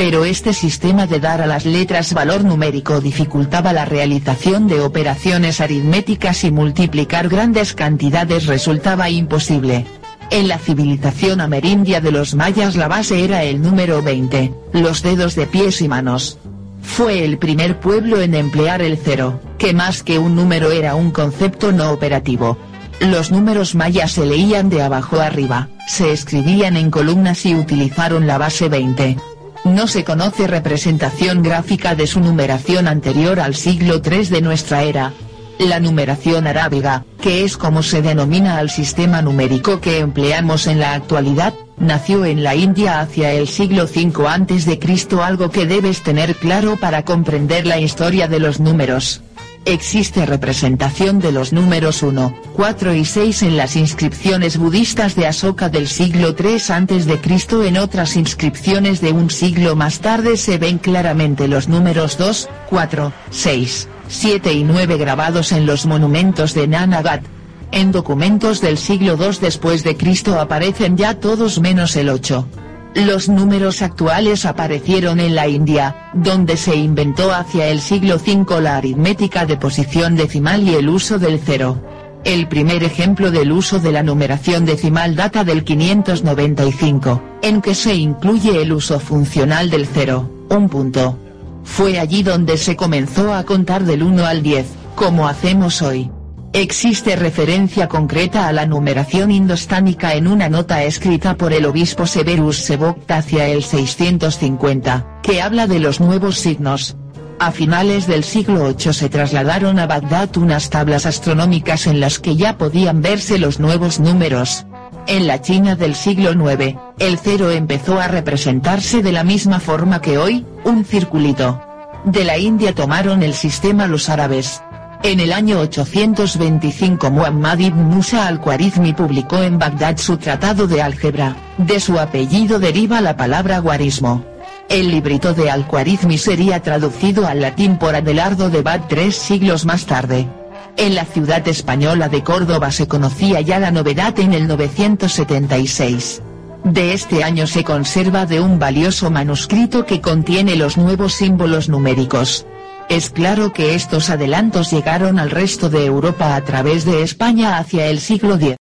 Pero 0.00 0.24
este 0.24 0.54
sistema 0.54 1.06
de 1.06 1.20
dar 1.20 1.42
a 1.42 1.46
las 1.46 1.66
letras 1.66 2.14
valor 2.14 2.42
numérico 2.42 3.02
dificultaba 3.02 3.74
la 3.74 3.84
realización 3.84 4.66
de 4.66 4.80
operaciones 4.80 5.60
aritméticas 5.60 6.42
y 6.44 6.50
multiplicar 6.50 7.28
grandes 7.28 7.74
cantidades 7.74 8.46
resultaba 8.46 9.10
imposible. 9.10 9.84
En 10.30 10.48
la 10.48 10.56
civilización 10.56 11.42
amerindia 11.42 12.00
de 12.00 12.12
los 12.12 12.34
mayas 12.34 12.76
la 12.76 12.88
base 12.88 13.22
era 13.22 13.44
el 13.44 13.60
número 13.60 14.00
20, 14.02 14.54
los 14.72 15.02
dedos 15.02 15.34
de 15.34 15.46
pies 15.46 15.82
y 15.82 15.88
manos. 15.88 16.38
Fue 16.80 17.22
el 17.22 17.36
primer 17.36 17.78
pueblo 17.78 18.22
en 18.22 18.34
emplear 18.34 18.80
el 18.80 18.96
cero, 18.96 19.38
que 19.58 19.74
más 19.74 20.02
que 20.02 20.18
un 20.18 20.34
número 20.34 20.70
era 20.70 20.94
un 20.94 21.10
concepto 21.10 21.72
no 21.72 21.90
operativo. 21.90 22.56
Los 23.00 23.30
números 23.30 23.74
mayas 23.74 24.12
se 24.12 24.24
leían 24.24 24.70
de 24.70 24.80
abajo 24.80 25.20
arriba, 25.20 25.68
se 25.86 26.10
escribían 26.10 26.78
en 26.78 26.90
columnas 26.90 27.44
y 27.44 27.54
utilizaron 27.54 28.26
la 28.26 28.38
base 28.38 28.70
20. 28.70 29.18
No 29.64 29.86
se 29.86 30.04
conoce 30.04 30.46
representación 30.46 31.42
gráfica 31.42 31.94
de 31.94 32.06
su 32.06 32.20
numeración 32.20 32.88
anterior 32.88 33.40
al 33.40 33.54
siglo 33.54 34.00
III 34.04 34.26
de 34.26 34.40
nuestra 34.40 34.82
era. 34.84 35.12
La 35.58 35.78
numeración 35.78 36.46
arábiga, 36.46 37.04
que 37.20 37.44
es 37.44 37.58
como 37.58 37.82
se 37.82 38.00
denomina 38.00 38.56
al 38.56 38.70
sistema 38.70 39.20
numérico 39.20 39.78
que 39.80 39.98
empleamos 39.98 40.66
en 40.66 40.80
la 40.80 40.94
actualidad, 40.94 41.52
nació 41.76 42.24
en 42.24 42.42
la 42.42 42.54
India 42.54 43.00
hacia 43.00 43.32
el 43.32 43.46
siglo 43.46 43.84
V 43.84 44.26
a.C. 44.26 45.22
algo 45.22 45.50
que 45.50 45.66
debes 45.66 46.02
tener 46.02 46.34
claro 46.36 46.76
para 46.76 47.04
comprender 47.04 47.66
la 47.66 47.78
historia 47.78 48.26
de 48.28 48.40
los 48.40 48.60
números. 48.60 49.20
Existe 49.66 50.24
representación 50.24 51.18
de 51.18 51.32
los 51.32 51.52
números 51.52 52.02
1, 52.02 52.34
4 52.54 52.94
y 52.94 53.04
6 53.04 53.42
en 53.42 53.56
las 53.58 53.76
inscripciones 53.76 54.56
budistas 54.56 55.14
de 55.14 55.26
Asoka 55.26 55.68
del 55.68 55.86
siglo 55.86 56.34
III 56.38 56.54
a.C. 56.54 57.68
En 57.68 57.76
otras 57.76 58.16
inscripciones 58.16 59.02
de 59.02 59.12
un 59.12 59.28
siglo 59.28 59.76
más 59.76 60.00
tarde 60.00 60.38
se 60.38 60.56
ven 60.56 60.78
claramente 60.78 61.46
los 61.46 61.68
números 61.68 62.16
2, 62.16 62.48
4, 62.70 63.12
6, 63.30 63.88
7 64.08 64.52
y 64.52 64.64
9 64.64 64.96
grabados 64.96 65.52
en 65.52 65.66
los 65.66 65.84
monumentos 65.84 66.54
de 66.54 66.66
Nanagat. 66.66 67.22
En 67.70 67.92
documentos 67.92 68.62
del 68.62 68.78
siglo 68.78 69.16
II 69.20 69.38
después 69.42 69.84
de 69.84 69.96
Cristo 69.96 70.40
aparecen 70.40 70.96
ya 70.96 71.20
todos 71.20 71.60
menos 71.60 71.96
el 71.96 72.08
8. 72.08 72.48
Los 72.94 73.28
números 73.28 73.82
actuales 73.82 74.44
aparecieron 74.44 75.20
en 75.20 75.36
la 75.36 75.46
India, 75.46 76.10
donde 76.12 76.56
se 76.56 76.74
inventó 76.74 77.32
hacia 77.32 77.68
el 77.68 77.80
siglo 77.80 78.16
V 78.16 78.60
la 78.60 78.76
aritmética 78.76 79.46
de 79.46 79.56
posición 79.56 80.16
decimal 80.16 80.66
y 80.66 80.74
el 80.74 80.88
uso 80.88 81.18
del 81.20 81.38
cero. 81.38 81.80
El 82.24 82.48
primer 82.48 82.82
ejemplo 82.82 83.30
del 83.30 83.52
uso 83.52 83.78
de 83.78 83.92
la 83.92 84.02
numeración 84.02 84.64
decimal 84.64 85.14
data 85.14 85.44
del 85.44 85.62
595, 85.62 87.22
en 87.42 87.62
que 87.62 87.76
se 87.76 87.94
incluye 87.94 88.60
el 88.60 88.72
uso 88.72 88.98
funcional 88.98 89.70
del 89.70 89.86
cero, 89.86 90.28
un 90.50 90.68
punto. 90.68 91.16
Fue 91.62 92.00
allí 92.00 92.24
donde 92.24 92.58
se 92.58 92.74
comenzó 92.74 93.32
a 93.32 93.44
contar 93.44 93.84
del 93.84 94.02
1 94.02 94.26
al 94.26 94.42
10, 94.42 94.66
como 94.96 95.28
hacemos 95.28 95.80
hoy. 95.80 96.10
Existe 96.52 97.14
referencia 97.14 97.88
concreta 97.88 98.48
a 98.48 98.52
la 98.52 98.66
numeración 98.66 99.30
indostánica 99.30 100.14
en 100.14 100.26
una 100.26 100.48
nota 100.48 100.82
escrita 100.82 101.36
por 101.36 101.52
el 101.52 101.64
obispo 101.64 102.06
Severus 102.06 102.56
Sebokta 102.56 103.18
hacia 103.18 103.46
el 103.46 103.62
650, 103.62 105.20
que 105.22 105.40
habla 105.40 105.68
de 105.68 105.78
los 105.78 106.00
nuevos 106.00 106.38
signos. 106.38 106.96
A 107.38 107.52
finales 107.52 108.08
del 108.08 108.24
siglo 108.24 108.66
VIII 108.66 108.92
se 108.92 109.08
trasladaron 109.08 109.78
a 109.78 109.86
Bagdad 109.86 110.36
unas 110.38 110.70
tablas 110.70 111.06
astronómicas 111.06 111.86
en 111.86 112.00
las 112.00 112.18
que 112.18 112.34
ya 112.34 112.58
podían 112.58 113.00
verse 113.00 113.38
los 113.38 113.60
nuevos 113.60 114.00
números. 114.00 114.66
En 115.06 115.28
la 115.28 115.40
China 115.40 115.76
del 115.76 115.94
siglo 115.94 116.32
IX, 116.32 116.76
el 116.98 117.18
cero 117.18 117.52
empezó 117.52 118.00
a 118.00 118.08
representarse 118.08 119.02
de 119.02 119.12
la 119.12 119.22
misma 119.22 119.60
forma 119.60 120.00
que 120.00 120.18
hoy, 120.18 120.44
un 120.64 120.84
circulito. 120.84 121.62
De 122.04 122.24
la 122.24 122.38
India 122.38 122.74
tomaron 122.74 123.22
el 123.22 123.34
sistema 123.34 123.86
los 123.86 124.08
árabes. 124.08 124.62
En 125.02 125.18
el 125.18 125.32
año 125.32 125.60
825 125.60 127.10
Muhammad 127.10 127.58
ibn 127.58 127.84
Musa 127.84 128.26
al-Khwarizmi 128.26 128.92
publicó 128.92 129.42
en 129.42 129.58
Bagdad 129.58 129.96
su 129.96 130.18
tratado 130.18 130.66
de 130.66 130.82
álgebra, 130.82 131.36
de 131.56 131.80
su 131.80 131.98
apellido 131.98 132.58
deriva 132.58 133.00
la 133.00 133.16
palabra 133.16 133.60
guarismo. 133.60 134.22
El 134.68 134.90
librito 134.90 135.32
de 135.32 135.50
al-Khwarizmi 135.50 136.18
sería 136.18 136.60
traducido 136.60 137.26
al 137.26 137.40
latín 137.40 137.78
por 137.78 137.94
Adelardo 137.94 138.50
de 138.50 138.60
Bad 138.60 138.82
tres 138.88 139.16
siglos 139.16 139.64
más 139.64 139.86
tarde. 139.86 140.28
En 140.76 140.94
la 140.94 141.06
ciudad 141.06 141.48
española 141.48 142.10
de 142.10 142.22
Córdoba 142.22 142.70
se 142.70 142.86
conocía 142.86 143.40
ya 143.40 143.58
la 143.58 143.70
novedad 143.70 144.20
en 144.20 144.34
el 144.34 144.46
976. 144.48 146.22
De 146.64 146.92
este 146.92 147.24
año 147.24 147.46
se 147.46 147.64
conserva 147.64 148.26
de 148.26 148.40
un 148.40 148.58
valioso 148.58 149.10
manuscrito 149.10 149.86
que 149.86 150.02
contiene 150.02 150.56
los 150.56 150.76
nuevos 150.76 151.14
símbolos 151.14 151.70
numéricos. 151.70 152.44
Es 152.90 153.08
claro 153.08 153.52
que 153.52 153.76
estos 153.76 154.10
adelantos 154.10 154.72
llegaron 154.72 155.20
al 155.20 155.30
resto 155.30 155.70
de 155.70 155.86
Europa 155.86 156.34
a 156.34 156.42
través 156.42 156.84
de 156.84 157.04
España 157.04 157.58
hacia 157.58 157.86
el 157.86 158.00
siglo 158.00 158.34
X. 158.34 158.56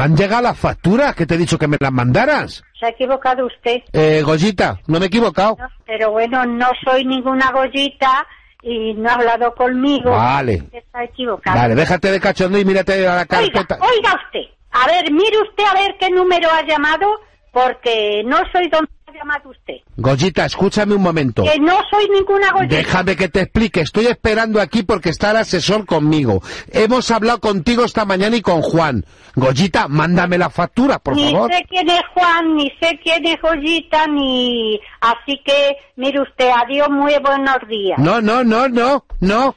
han 0.05 0.17
llegado 0.17 0.43
las 0.43 0.59
facturas, 0.59 1.15
que 1.15 1.25
te 1.27 1.35
he 1.35 1.39
dicho 1.39 1.59
que 1.59 1.67
me 1.67 1.77
las 1.81 1.93
mandaras. 1.93 2.63
Se 2.79 2.87
ha 2.87 2.91
equivocado 2.91 3.47
usted. 3.47 3.83
Eh, 3.93 4.23
Goyita, 4.23 4.79
no 4.87 4.99
me 4.99 5.07
he 5.07 5.09
equivocado. 5.09 5.57
Pero 5.87 6.11
bueno, 6.11 6.45
no 6.45 6.69
soy 6.85 7.05
ninguna 7.07 7.51
gollita 7.53 8.27
y 8.63 8.95
no 8.95 9.09
ha 9.09 9.15
hablado 9.15 9.55
conmigo. 9.55 10.11
Vale. 10.11 10.65
Está 10.73 11.05
equivocado. 11.05 11.59
Vale, 11.59 11.75
déjate 11.75 12.11
de 12.11 12.21
cachondo 12.21 12.59
y 12.59 12.65
mírate 12.65 13.07
a 13.07 13.15
la 13.15 13.23
Oiga, 13.23 13.27
carpeta. 13.27 13.79
oiga 13.81 14.21
usted. 14.27 14.51
A 14.73 14.87
ver, 14.89 15.11
mire 15.11 15.39
usted 15.41 15.65
a 15.65 15.75
ver 15.75 15.97
qué 15.99 16.11
número 16.11 16.49
ha 16.51 16.67
llamado, 16.67 17.07
porque 17.53 18.23
no 18.27 18.37
soy 18.53 18.69
ha 18.73 18.81
llamado 19.15 19.51
usted. 19.51 19.77
Goyita, 19.97 20.45
escúchame 20.45 20.95
un 20.95 21.03
momento. 21.03 21.45
Que 21.45 21.59
no 21.59 21.79
soy 21.91 22.09
ninguna 22.11 22.51
gollita. 22.53 22.77
Déjame 22.77 23.17
que 23.17 23.29
te 23.29 23.41
explique. 23.43 23.81
Estoy 23.81 24.07
esperando 24.07 24.61
aquí 24.61 24.83
porque 24.83 25.11
está 25.11 25.31
el 25.31 25.39
asesor 25.39 25.87
conmigo. 25.87 26.43
Hemos 26.73 27.11
hablado 27.11 27.41
contigo 27.41 27.85
esta 27.85 28.05
mañana 28.05 28.37
y 28.37 28.43
con 28.43 28.61
Juan. 28.61 29.05
Goyita, 29.37 29.89
mándame 29.89 30.39
la 30.39 30.51
factura, 30.51 30.99
por 30.99 31.17
ni 31.17 31.33
favor. 31.33 31.53
sé 31.53 31.65
quién 31.69 31.89
es 31.89 32.03
Juan, 32.15 32.55
ni 32.57 32.71
sé 32.81 32.99
quién 33.03 33.27
es 33.27 33.41
Goyita, 33.41 34.07
ni... 34.07 34.79
Así 35.01 35.41
que, 35.45 35.77
mire 35.97 36.21
usted, 36.21 36.51
adiós, 36.51 36.89
muy 36.91 37.15
buenos 37.23 37.57
días. 37.69 37.99
No, 37.99 38.21
no, 38.21 38.45
no, 38.45 38.69
no, 38.69 39.05
no. 39.21 39.57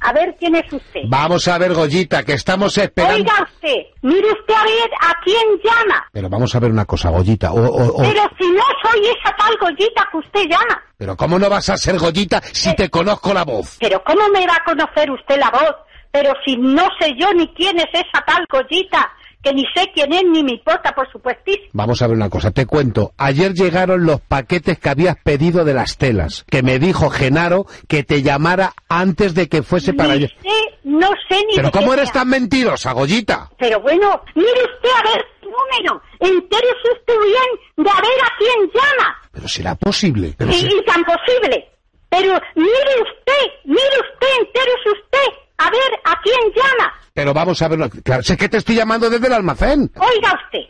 A 0.00 0.12
ver 0.12 0.34
quién 0.38 0.54
es 0.56 0.72
usted. 0.72 1.00
Vamos 1.08 1.46
a 1.48 1.58
ver, 1.58 1.74
Goyita, 1.74 2.22
que 2.24 2.34
estamos 2.34 2.76
esperando. 2.78 3.16
Oiga 3.16 3.34
usted, 3.42 3.76
mire 4.02 4.30
usted 4.32 4.54
a 4.54 4.62
ver 4.64 4.90
a 5.00 5.14
quién 5.24 5.46
llama. 5.64 6.06
Pero 6.12 6.28
vamos 6.28 6.54
a 6.54 6.60
ver 6.60 6.70
una 6.70 6.84
cosa, 6.84 7.10
Goyita. 7.10 7.52
O, 7.52 7.60
o- 7.60 7.86
o- 7.96 8.02
Pero 8.02 8.22
si 8.38 8.48
no 8.50 8.62
soy 8.82 9.00
esa 9.06 9.34
tal 9.36 9.56
Goyita 9.60 10.08
que 10.10 10.18
usted 10.18 10.44
llama. 10.48 10.82
Pero 10.98 11.16
¿cómo 11.16 11.38
no 11.38 11.48
vas 11.50 11.68
a 11.70 11.76
ser 11.76 11.98
Goyita 11.98 12.40
si 12.42 12.74
te 12.74 12.88
conozco 12.88 13.34
la 13.34 13.44
voz? 13.44 13.76
Pero 13.80 14.02
¿cómo 14.04 14.28
me 14.30 14.46
va 14.46 14.56
a 14.56 14.64
conocer 14.64 15.10
usted 15.10 15.38
la 15.38 15.50
voz? 15.50 15.74
Pero 16.10 16.32
si 16.46 16.56
no 16.56 16.88
sé 16.98 17.12
yo 17.18 17.30
ni 17.34 17.46
quién 17.54 17.78
es 17.78 17.88
esa 17.92 18.24
tal 18.26 18.46
Goyita, 18.50 19.10
que 19.46 19.54
ni 19.54 19.62
sé 19.74 19.88
quién 19.94 20.12
es 20.12 20.24
ni 20.24 20.42
me 20.42 20.52
importa, 20.54 20.92
por 20.92 21.10
supuestísimo. 21.12 21.68
Vamos 21.72 22.02
a 22.02 22.08
ver 22.08 22.16
una 22.16 22.28
cosa, 22.28 22.50
te 22.50 22.66
cuento. 22.66 23.12
Ayer 23.16 23.52
llegaron 23.54 24.04
los 24.04 24.20
paquetes 24.20 24.78
que 24.80 24.88
habías 24.88 25.16
pedido 25.22 25.64
de 25.64 25.72
las 25.72 25.98
telas, 25.98 26.44
que 26.50 26.64
me 26.64 26.80
dijo 26.80 27.10
Genaro 27.10 27.66
que 27.86 28.02
te 28.02 28.22
llamara 28.22 28.72
antes 28.88 29.34
de 29.34 29.48
que 29.48 29.62
fuese 29.62 29.92
para 29.94 30.14
allá. 30.14 30.26
sé, 30.42 30.78
no 30.82 31.08
sé 31.28 31.36
ni 31.48 31.54
Pero 31.54 31.70
¿cómo 31.70 31.94
eres 31.94 32.10
tan 32.10 32.28
mentirosa, 32.28 32.90
Goyita? 32.92 33.48
Pero 33.58 33.80
bueno, 33.80 34.20
mire 34.34 34.50
usted 34.74 34.88
a 34.98 35.08
ver 35.12 35.24
número. 35.42 36.02
Entérese 36.18 36.88
usted 36.98 37.14
bien 37.22 37.84
de 37.84 37.90
a 37.90 38.00
ver 38.00 38.20
a 38.24 38.30
quién 38.38 38.70
llama. 38.74 39.16
Pero 39.30 39.46
será 39.48 39.74
posible. 39.76 40.34
Pero 40.36 40.52
si- 40.52 40.66
y 40.66 40.84
tan 40.84 41.04
posible. 41.04 41.68
Pero 42.08 42.32
mire 42.56 42.94
usted, 43.00 43.46
mire 43.64 43.80
usted, 43.80 44.28
entérese 44.40 44.90
usted. 44.90 45.38
A 45.58 45.70
ver 45.70 46.00
a 46.04 46.20
quién 46.22 46.52
llama. 46.54 46.92
Pero 47.16 47.32
vamos 47.32 47.62
a 47.62 47.68
verlo. 47.68 47.88
Claro, 48.04 48.22
sé 48.22 48.36
que 48.36 48.46
te 48.50 48.58
estoy 48.58 48.76
llamando 48.76 49.08
desde 49.08 49.26
el 49.26 49.32
almacén. 49.32 49.90
Oiga 49.96 50.38
usted, 50.44 50.60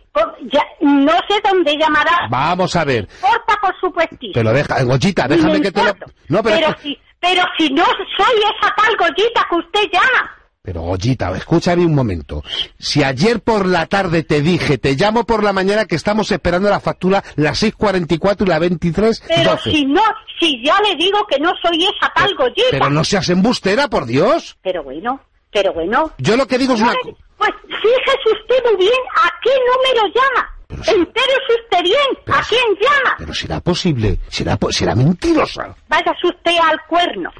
ya- 0.52 0.64
no 0.80 1.12
sé 1.28 1.40
dónde 1.42 1.76
llamará. 1.76 2.28
Vamos 2.30 2.76
a 2.76 2.84
ver. 2.84 3.08
Importa, 3.16 3.58
por 3.60 3.74
supuestísimo. 3.80 4.32
Te 4.32 4.44
lo 4.44 4.52
deja, 4.52 4.80
Goyita, 4.84 5.26
Ni 5.26 5.34
déjame 5.36 5.54
me 5.54 5.60
que 5.62 5.72
te 5.72 5.82
lo... 5.82 5.92
No, 6.28 6.42
pero... 6.44 6.56
pero 6.68 6.76
si, 6.80 6.96
Pero 7.18 7.42
si 7.58 7.68
no 7.70 7.84
soy 7.84 8.36
esa 8.38 8.72
tal 8.76 8.96
Goyita 8.96 9.44
que 9.50 9.56
usted 9.56 9.90
llama. 9.92 10.30
Pero 10.62 10.82
Goyita, 10.82 11.36
escúchame 11.36 11.84
un 11.84 11.96
momento. 11.96 12.44
Si 12.78 13.02
ayer 13.02 13.40
por 13.40 13.66
la 13.66 13.86
tarde 13.86 14.22
te 14.22 14.40
dije, 14.40 14.78
te 14.78 14.94
llamo 14.94 15.24
por 15.24 15.42
la 15.42 15.52
mañana 15.52 15.86
que 15.86 15.96
estamos 15.96 16.30
esperando 16.30 16.70
la 16.70 16.78
factura 16.78 17.24
las 17.34 17.60
6.44 17.60 18.42
y 18.42 18.48
la 18.48 18.58
23, 18.60 19.22
Pero 19.26 19.50
12. 19.50 19.70
si 19.72 19.84
no, 19.84 20.02
si 20.38 20.64
ya 20.64 20.80
le 20.82 20.94
digo 20.94 21.18
que 21.28 21.40
no 21.40 21.50
soy 21.60 21.82
esa 21.84 22.12
tal 22.14 22.32
Goyita. 22.36 22.62
Pero 22.70 22.88
no 22.90 23.02
seas 23.02 23.28
embustera, 23.30 23.88
por 23.88 24.06
Dios. 24.06 24.58
Pero 24.62 24.84
bueno, 24.84 25.20
pero 25.56 25.72
bueno. 25.72 26.12
Yo 26.18 26.36
lo 26.36 26.46
que 26.46 26.58
digo 26.58 26.74
es 26.74 26.82
una... 26.82 26.92
Pues 27.38 27.50
fíjese 27.64 28.42
usted 28.42 28.62
muy 28.66 28.76
bien 28.76 29.00
a 29.14 29.30
qué 29.42 29.50
número 29.72 30.14
llama. 30.14 30.50
Entérese 30.68 31.62
usted 31.64 31.82
bien 31.82 32.36
a 32.36 32.42
quién 32.46 32.62
llama. 32.78 33.14
Pero 33.16 33.32
será 33.32 33.60
posible, 33.60 34.18
será, 34.28 34.58
será 34.68 34.94
mentirosa. 34.94 35.74
Váyase 35.88 36.26
usted 36.26 36.56
al 36.62 36.78
cuerno. 36.86 37.30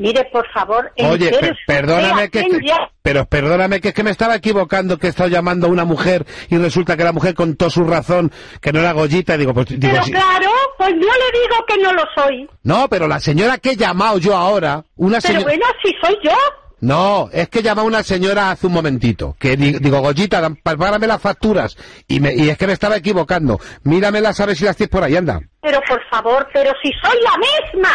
Mire, 0.00 0.24
por 0.32 0.48
favor, 0.50 0.90
Oye, 0.98 1.30
per- 1.30 1.56
perdóname 1.66 2.30
que, 2.30 2.42
llama. 2.62 2.90
pero 3.02 3.26
perdóname 3.26 3.80
que 3.80 3.88
es 3.88 3.94
que 3.94 4.02
me 4.02 4.10
estaba 4.10 4.34
equivocando 4.34 4.96
que 4.98 5.08
he 5.08 5.10
estado 5.10 5.28
llamando 5.28 5.66
a 5.66 5.70
una 5.70 5.84
mujer 5.84 6.24
y 6.48 6.56
resulta 6.56 6.96
que 6.96 7.04
la 7.04 7.12
mujer 7.12 7.34
contó 7.34 7.68
su 7.68 7.84
razón 7.84 8.32
que 8.62 8.72
no 8.72 8.80
era 8.80 8.92
Goyita 8.92 9.34
y 9.34 9.38
digo 9.38 9.52
pues 9.52 9.66
digo 9.68 9.80
Pero 9.80 10.02
claro, 10.04 10.50
pues 10.78 10.90
no 10.92 11.00
le 11.00 11.38
digo 11.40 11.64
que 11.68 11.76
no 11.82 11.92
lo 11.92 12.02
soy. 12.16 12.48
no 12.62 12.88
pero 12.88 13.06
la 13.06 13.20
señora 13.20 13.58
que 13.58 13.72
he 13.72 13.76
llamado 13.76 14.16
yo 14.18 14.34
ahora 14.34 14.82
una 14.96 15.20
Pero 15.20 15.34
señora 15.40 15.44
bueno, 15.44 15.66
si 15.84 15.92
soy 16.02 16.16
yo. 16.22 16.32
no 16.80 17.28
es 17.30 17.48
que 17.50 17.58
he 17.58 17.62
llamado 17.62 17.84
a 17.86 17.88
una 17.90 18.02
señora 18.02 18.50
hace 18.52 18.66
un 18.68 18.72
momentito 18.72 19.36
que 19.38 19.54
di- 19.56 19.78
digo 19.80 20.00
Goyita 20.00 20.50
párame 20.62 21.06
las 21.06 21.20
facturas 21.20 21.76
y 22.08 22.20
me, 22.20 22.34
y 22.34 22.48
es 22.48 22.56
que 22.56 22.66
me 22.66 22.72
estaba 22.72 22.96
equivocando 22.96 23.60
míramelas 23.84 24.40
a 24.40 24.46
ver 24.46 24.56
si 24.56 24.64
las 24.64 24.76
tienes 24.78 24.90
por 24.90 25.04
ahí 25.04 25.14
anda 25.16 25.40
Pero 25.60 25.78
por 25.86 26.00
favor, 26.08 26.48
pero 26.54 26.72
si 26.82 26.90
soy 27.02 27.18
la 27.22 27.36
misma. 27.36 27.90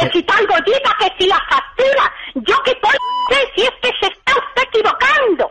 Que 0.00 0.10
si 0.12 0.22
tal 0.22 0.46
gollita, 0.46 0.96
que 0.98 1.12
si 1.18 1.26
la 1.28 1.40
factura. 1.50 2.12
Yo 2.34 2.62
que 2.62 2.70
estoy 2.70 2.96
sé 3.30 3.52
si 3.54 3.62
es 3.62 3.70
que 3.82 3.90
se 4.00 4.12
está 4.12 4.32
usted 4.32 4.62
equivocando. 4.62 5.50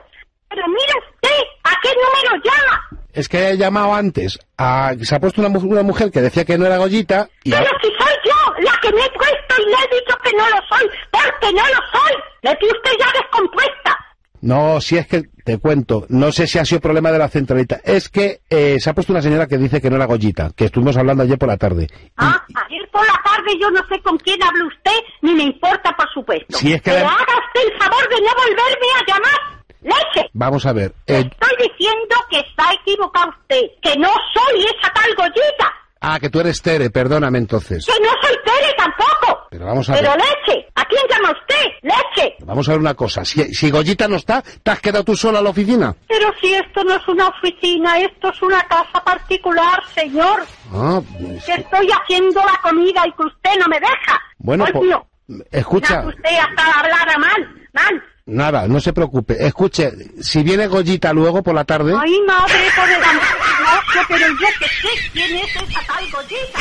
Pero 0.50 0.68
mire 0.68 0.94
usted, 0.98 1.44
¿a 1.64 1.72
qué 1.82 1.90
número 1.90 2.44
llama? 2.44 2.88
es 3.18 3.28
que 3.28 3.50
he 3.50 3.58
llamado 3.58 3.96
antes 3.96 4.38
a, 4.60 4.94
se 5.02 5.16
ha 5.16 5.20
puesto 5.20 5.42
una, 5.42 5.50
una 5.58 5.82
mujer 5.82 6.12
que 6.12 6.22
decía 6.22 6.46
que 6.46 6.56
no 6.56 6.68
era 6.68 6.78
Goyita 6.78 7.28
y 7.44 7.50
Pero 7.50 7.66
si 7.82 7.88
soy 7.88 8.14
yo 8.24 8.64
la 8.64 8.78
que 8.80 8.92
me 8.94 9.02
he 9.02 9.10
puesto 9.10 9.56
y 9.58 9.66
le 9.66 9.74
he 9.74 10.00
dicho 10.00 10.16
que 10.24 10.32
no 10.38 10.48
lo 10.48 10.58
soy, 10.70 10.88
porque 11.10 11.52
no 11.52 11.64
lo 11.68 12.00
soy. 12.00 12.14
Le 12.44 12.56
tiene 12.58 12.74
usted 12.78 12.92
ya 13.00 13.12
descompuesta. 13.20 14.07
No, 14.42 14.80
si 14.82 14.98
es 14.98 15.08
que 15.08 15.24
te 15.44 15.58
cuento, 15.58 16.06
no 16.10 16.32
sé 16.32 16.46
si 16.48 16.60
ha 16.60 16.66
sido 16.66 16.82
problema 16.82 17.12
de 17.12 17.18
la 17.20 17.28
centralita. 17.30 17.80
Es 17.84 18.10
que 18.10 18.42
eh, 18.50 18.78
se 18.80 18.90
ha 18.90 18.94
puesto 18.94 19.14
una 19.14 19.22
señora 19.22 19.48
que 19.48 19.58
dice 19.58 19.82
que 19.82 19.90
no 19.90 19.96
era 19.96 20.06
Goyita, 20.06 20.52
que 20.56 20.66
estuvimos 20.66 20.96
hablando 20.98 21.24
ayer 21.24 21.38
por 21.38 21.48
la 21.50 21.58
tarde. 21.58 21.88
Ah, 22.18 22.44
ayer 22.68 22.88
por 22.92 23.06
la 23.06 23.20
tarde 23.24 23.58
yo 23.60 23.72
no 23.72 23.82
sé 23.90 24.02
con 24.02 24.18
quién 24.18 24.42
habla 24.44 24.66
usted, 24.66 25.00
ni 25.22 25.34
me 25.34 25.44
importa, 25.44 25.96
por 25.98 26.08
supuesto. 26.14 26.58
Si 26.58 26.74
es 26.74 26.82
que 26.82 26.92
Pero 26.92 27.04
la- 27.06 27.12
haga 27.14 27.34
usted 27.48 27.72
el 27.72 27.78
favor 27.80 28.10
de 28.10 28.16
no 28.22 28.32
volverme 28.36 28.88
a 29.00 29.06
llamar. 29.08 29.58
¡Leche! 29.82 30.30
Vamos 30.34 30.66
a 30.66 30.74
ver. 30.74 30.94
eh, 31.08 31.20
Estoy 31.32 31.68
diciendo 31.70 32.16
que 32.30 32.40
está 32.40 32.74
equivocado 32.74 33.30
usted, 33.42 33.62
que 33.82 33.96
no 33.98 34.10
soy 34.34 34.66
esa 34.66 34.92
tal 34.94 35.16
Goyita, 35.16 35.74
ah, 36.02 36.20
que 36.20 36.30
tú 36.30 36.40
eres 36.40 36.62
Tere, 36.62 36.90
perdóname 36.90 37.38
entonces. 37.38 37.86
que 37.86 37.94
no 38.04 38.10
soy 38.22 38.36
Tere 38.46 38.74
tampoco. 38.78 39.48
Pero 39.50 39.66
vamos 39.66 39.90
a 39.90 39.94
Pero 39.94 40.10
ver. 40.12 40.20
leche, 40.20 40.68
¿a 40.76 40.84
quién 40.86 41.02
llama 41.10 41.32
usted? 41.32 41.66
Leche. 41.82 42.36
Vamos 42.46 42.68
a 42.68 42.72
ver 42.72 42.80
una 42.82 42.94
cosa. 42.96 43.24
Si, 43.26 43.54
si 43.54 43.70
Goyita 43.72 44.08
no 44.08 44.18
está, 44.18 44.42
¿te 44.42 44.72
has 44.72 44.80
quedado 44.82 45.04
tú 45.04 45.16
sola 45.16 45.40
a 45.40 45.42
la 45.42 45.50
oficina? 45.50 45.96
Pero 46.08 46.30
si 46.42 46.54
esto 46.54 46.84
no 46.84 46.96
es 46.96 47.08
una 47.08 47.28
oficina, 47.30 47.98
esto 48.00 48.30
es 48.30 48.42
una 48.42 48.62
casa 48.64 49.04
particular, 49.04 49.82
señor. 49.96 50.46
Ah, 50.74 51.02
Que 51.46 51.54
estoy 51.54 51.88
haciendo 51.92 52.42
la 52.44 52.60
comida 52.62 53.04
y 53.08 53.12
que 53.14 53.24
usted 53.24 53.52
no 53.60 53.68
me 53.68 53.80
deja. 53.80 54.20
bueno, 54.38 54.66
po- 54.66 54.80
Coño, 54.80 55.08
escucha, 55.52 56.02
ya 56.04 56.08
usted 56.08 56.38
hasta 56.40 56.80
hablara 56.80 57.18
mal, 57.18 57.68
mal. 57.74 58.04
Nada, 58.28 58.68
no 58.68 58.80
se 58.80 58.94
preocupe. 58.94 59.36
Escuche, 59.46 59.92
si 60.22 60.44
viene 60.44 60.68
Goyita 60.68 61.12
luego 61.14 61.42
por 61.42 61.56
la 61.56 61.66
tarde, 61.66 61.94
Ay, 61.98 62.22
madre, 62.28 62.54
por 62.76 62.90
el 62.90 63.04
amor 63.04 63.24
de 63.24 63.94
Dios, 63.94 64.06
pero 64.08 64.28
yo 64.28 64.48
que 64.60 64.66
sé 64.66 65.10
quién 65.14 65.36
es 65.38 65.56
esa 65.56 65.82
tal 65.88 66.12
Goyita. 66.12 66.60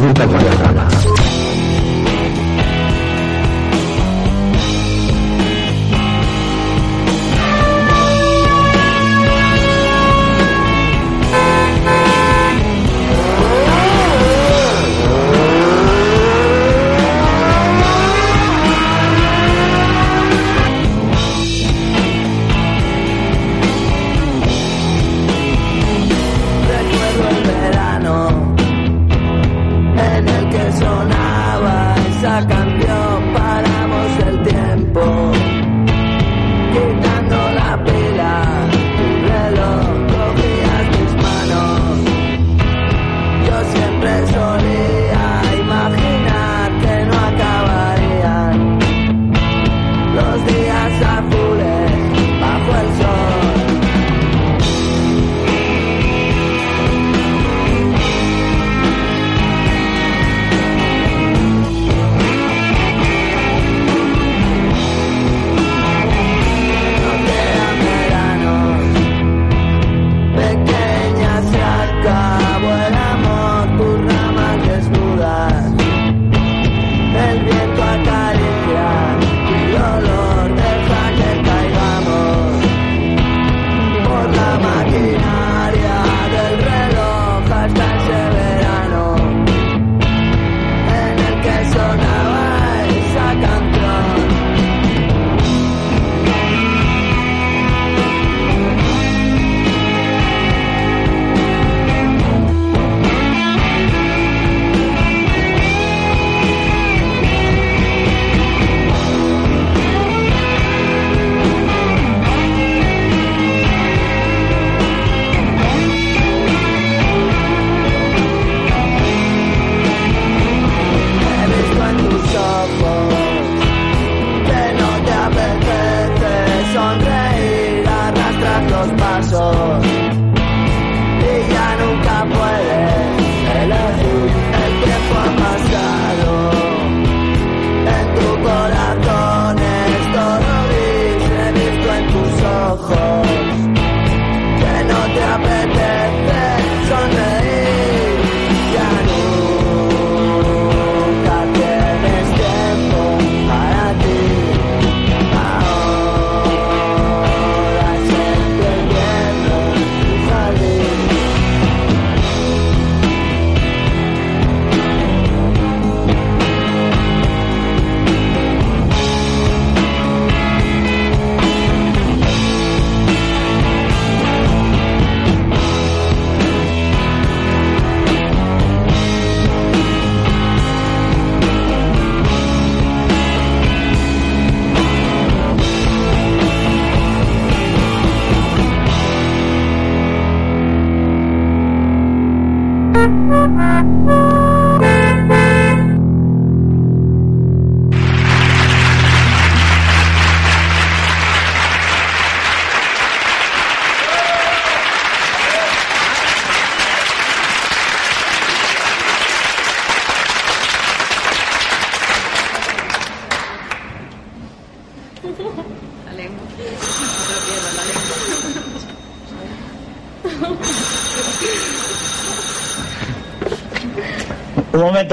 Ruta 0.00 0.26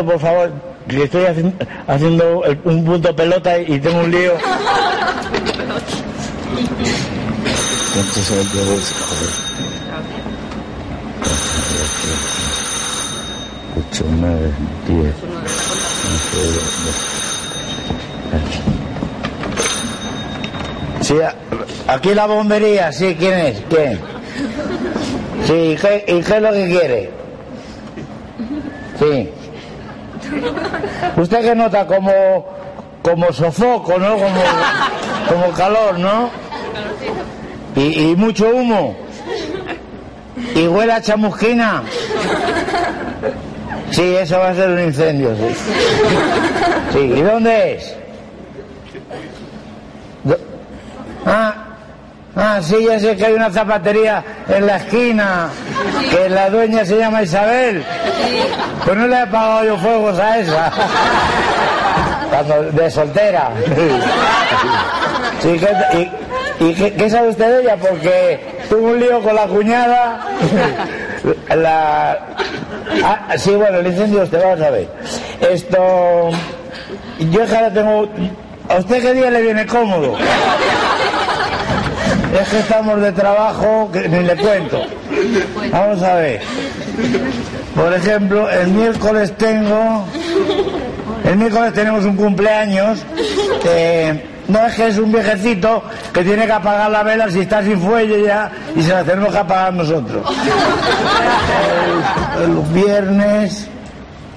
momento, 0.03 0.11
por 0.11 0.19
favor, 0.19 0.51
que 0.87 1.03
estoy 1.03 1.23
haci- 1.25 1.53
haciendo 1.87 2.43
el- 2.45 2.59
un 2.65 2.83
punto 2.85 3.15
pelota 3.15 3.57
y 3.59 3.79
tengo 3.79 4.01
un 4.01 4.11
lío. 4.11 4.33
Ocho, 13.75 14.03
nueve, 14.19 14.51
diez. 14.87 15.15
Sí, 21.01 21.15
aquí 21.87 22.13
la 22.13 22.25
bombería, 22.27 22.91
sí, 22.91 23.15
¿quién 23.19 23.33
es? 23.33 23.61
¿Quién? 23.69 23.99
Sí, 25.45 25.53
¿y 25.53 25.75
qué, 25.75 26.05
y 26.07 26.21
qué 26.21 26.35
es 26.37 26.41
lo 26.41 26.51
que 26.53 26.67
quiere? 26.69 27.09
Sí. 28.99 29.29
Usted 31.17 31.41
que 31.41 31.55
nota 31.55 31.85
como, 31.85 32.45
como 33.01 33.31
sofoco, 33.33 33.97
¿no? 33.99 34.13
Como, 34.15 34.41
como 35.29 35.51
calor, 35.53 35.99
¿no? 35.99 36.29
Y, 37.75 38.11
y 38.11 38.15
mucho 38.15 38.49
humo. 38.49 38.95
Y 40.55 40.67
huele 40.67 40.93
a 40.93 41.01
chamusquina. 41.01 41.83
Sí, 43.91 44.15
eso 44.15 44.39
va 44.39 44.49
a 44.49 44.55
ser 44.55 44.69
un 44.69 44.79
incendio, 44.81 45.35
sí. 45.35 45.55
Sí, 46.93 46.99
¿y 46.99 47.21
dónde 47.21 47.73
es? 47.75 47.95
Do- 50.23 50.37
Ah, 51.25 51.55
sí, 52.61 52.85
ya 52.85 52.99
sé 52.99 53.15
que 53.15 53.25
hay 53.25 53.33
una 53.33 53.51
zapatería 53.51 54.23
en 54.47 54.67
la 54.67 54.77
esquina, 54.77 55.49
que 56.09 56.29
la 56.29 56.49
dueña 56.49 56.85
se 56.85 56.97
llama 56.97 57.23
Isabel. 57.23 57.83
Pues 58.85 58.97
no 58.97 59.07
le 59.07 59.21
he 59.21 59.27
pagado 59.27 59.65
yo 59.65 59.77
fuegos 59.77 60.19
a 60.19 60.39
esa. 60.39 60.71
De 62.71 62.89
soltera. 62.89 63.51
Sí, 65.41 65.59
¿qué, 65.59 66.11
¿Y, 66.59 66.73
qué, 66.73 67.09
sabe 67.09 67.29
usted 67.29 67.49
de 67.49 67.61
ella? 67.63 67.77
Porque 67.77 68.39
tuvo 68.69 68.89
un 68.89 68.99
lío 68.99 69.21
con 69.21 69.35
la 69.35 69.45
cuñada. 69.45 70.19
La... 71.55 72.19
Ah, 73.03 73.37
sí, 73.37 73.51
bueno, 73.51 73.79
el 73.79 73.87
incendio 73.87 74.23
usted, 74.23 74.41
vamos 74.41 74.61
a 74.61 74.69
ver. 74.69 74.87
Esto... 75.41 76.29
Yo 77.19 77.45
que 77.45 77.55
ahora 77.55 77.71
tengo... 77.71 78.07
¿A 78.69 78.77
usted 78.77 79.01
qué 79.01 79.13
día 79.13 79.29
le 79.29 79.41
viene 79.41 79.65
cómodo? 79.65 80.15
Es 82.39 82.49
que 82.49 82.59
estamos 82.59 82.99
de 83.01 83.11
trabajo, 83.11 83.89
que 83.91 84.09
ni 84.09 84.23
le 84.23 84.35
cuento. 84.35 84.81
Vamos 85.71 86.01
a 86.01 86.15
ver. 86.15 86.41
Por 87.75 87.93
ejemplo, 87.93 88.49
el 88.49 88.67
miércoles 88.69 89.35
tengo... 89.37 90.05
El 91.23 91.37
miércoles 91.37 91.73
tenemos 91.73 92.03
un 92.05 92.15
cumpleaños. 92.15 92.99
eh, 93.65 94.29
no 94.47 94.65
es 94.65 94.73
que 94.75 94.87
es 94.87 94.97
un 94.97 95.11
viejecito 95.11 95.83
que 96.11 96.23
tiene 96.23 96.45
que 96.45 96.51
apagar 96.51 96.91
la 96.91 97.03
vela 97.03 97.29
si 97.29 97.39
está 97.41 97.63
sin 97.63 97.79
fuelle 97.79 98.23
ya 98.23 98.51
y 98.75 98.81
se 98.81 98.89
la 98.89 99.03
tenemos 99.03 99.31
que 99.31 99.37
apagar 99.37 99.73
nosotros. 99.73 100.27
El, 102.43 102.51
viernes, 102.73 103.67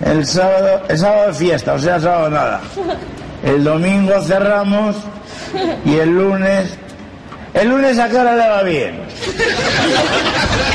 el 0.05 0.25
sábado, 0.25 0.83
el 0.89 0.99
sábado 0.99 1.31
es 1.31 1.37
fiesta, 1.39 1.73
o 1.75 1.79
sea, 1.79 1.99
sábado 1.99 2.31
nada. 2.31 2.61
El 3.45 3.65
domingo 3.65 4.23
cerramos 4.23 4.97
y 5.85 5.97
el 5.97 6.11
lunes. 6.11 6.79
El 7.55 7.69
lunes 7.69 7.99
a 7.99 8.09
qué 8.09 8.19
hora 8.19 8.35
le 8.35 8.49
va 8.49 8.63
bien? 8.63 9.01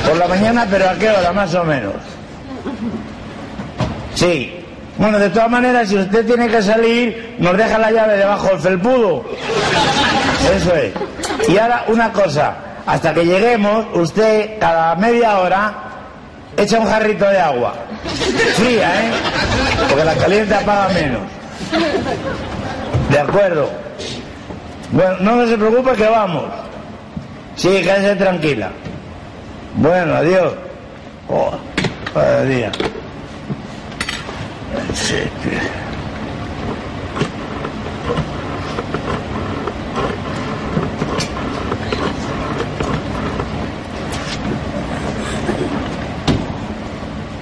Por 0.08 0.18
la 0.18 0.28
mañana, 0.28 0.68
pero 0.70 0.90
a 0.90 0.96
qué 0.96 1.10
hora 1.10 1.32
más 1.32 1.54
o 1.54 1.64
menos. 1.64 1.94
Sí. 4.16 4.58
Bueno, 4.98 5.20
de 5.20 5.30
todas 5.30 5.50
maneras, 5.50 5.90
si 5.90 5.98
usted 5.98 6.26
tiene 6.26 6.48
que 6.48 6.62
salir, 6.62 7.36
nos 7.40 7.58
deja 7.58 7.78
la 7.78 7.92
llave 7.92 8.18
debajo 8.18 8.48
del 8.50 8.60
felpudo. 8.60 9.26
Eso 10.56 10.76
es. 10.76 10.94
Y 11.50 11.58
ahora 11.58 11.86
una 11.88 12.12
cosa, 12.12 12.56
hasta 12.86 13.14
que 13.14 13.26
lleguemos, 13.26 13.86
usted 13.94 14.60
cada 14.60 14.96
media 14.96 15.40
hora 15.40 15.74
echa 16.58 16.80
un 16.80 16.88
jarrito 16.88 17.26
de 17.26 17.40
agua. 17.40 17.74
Fría, 18.58 19.06
¿eh? 19.06 19.12
Porque 19.90 20.06
la 20.06 20.14
caliente 20.16 20.54
apaga 20.54 20.90
menos. 20.90 21.22
De 23.10 23.20
acuerdo. 23.20 23.81
Bueno, 24.92 25.18
no 25.20 25.48
se 25.48 25.58
preocupe 25.58 25.92
que 25.94 26.08
vamos. 26.08 26.46
Sí, 27.56 27.70
quédese 27.70 28.16
tranquila. 28.16 28.72
Bueno, 29.76 30.16
adiós. 30.16 30.54
Oh, 31.30 31.52
cada 32.14 32.44
día. 32.44 32.72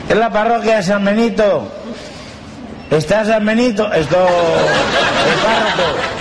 Es 0.08 0.18
la 0.18 0.30
parroquia 0.32 0.78
de 0.78 0.84
San 0.84 1.04
Benito. 1.04 1.68
¿Está 2.92 3.26
San 3.26 3.46
Benito? 3.46 3.92
Esto. 3.92 4.18
El 4.18 5.36
párroco. 5.46 6.19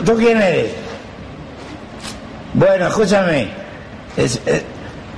¿Tú, 0.00 0.16
quién 0.16 0.40
eres? 0.40 0.72
Bueno, 2.54 2.86
escúchame. 2.88 3.48
Es- 4.16 4.40
eh, 4.46 4.64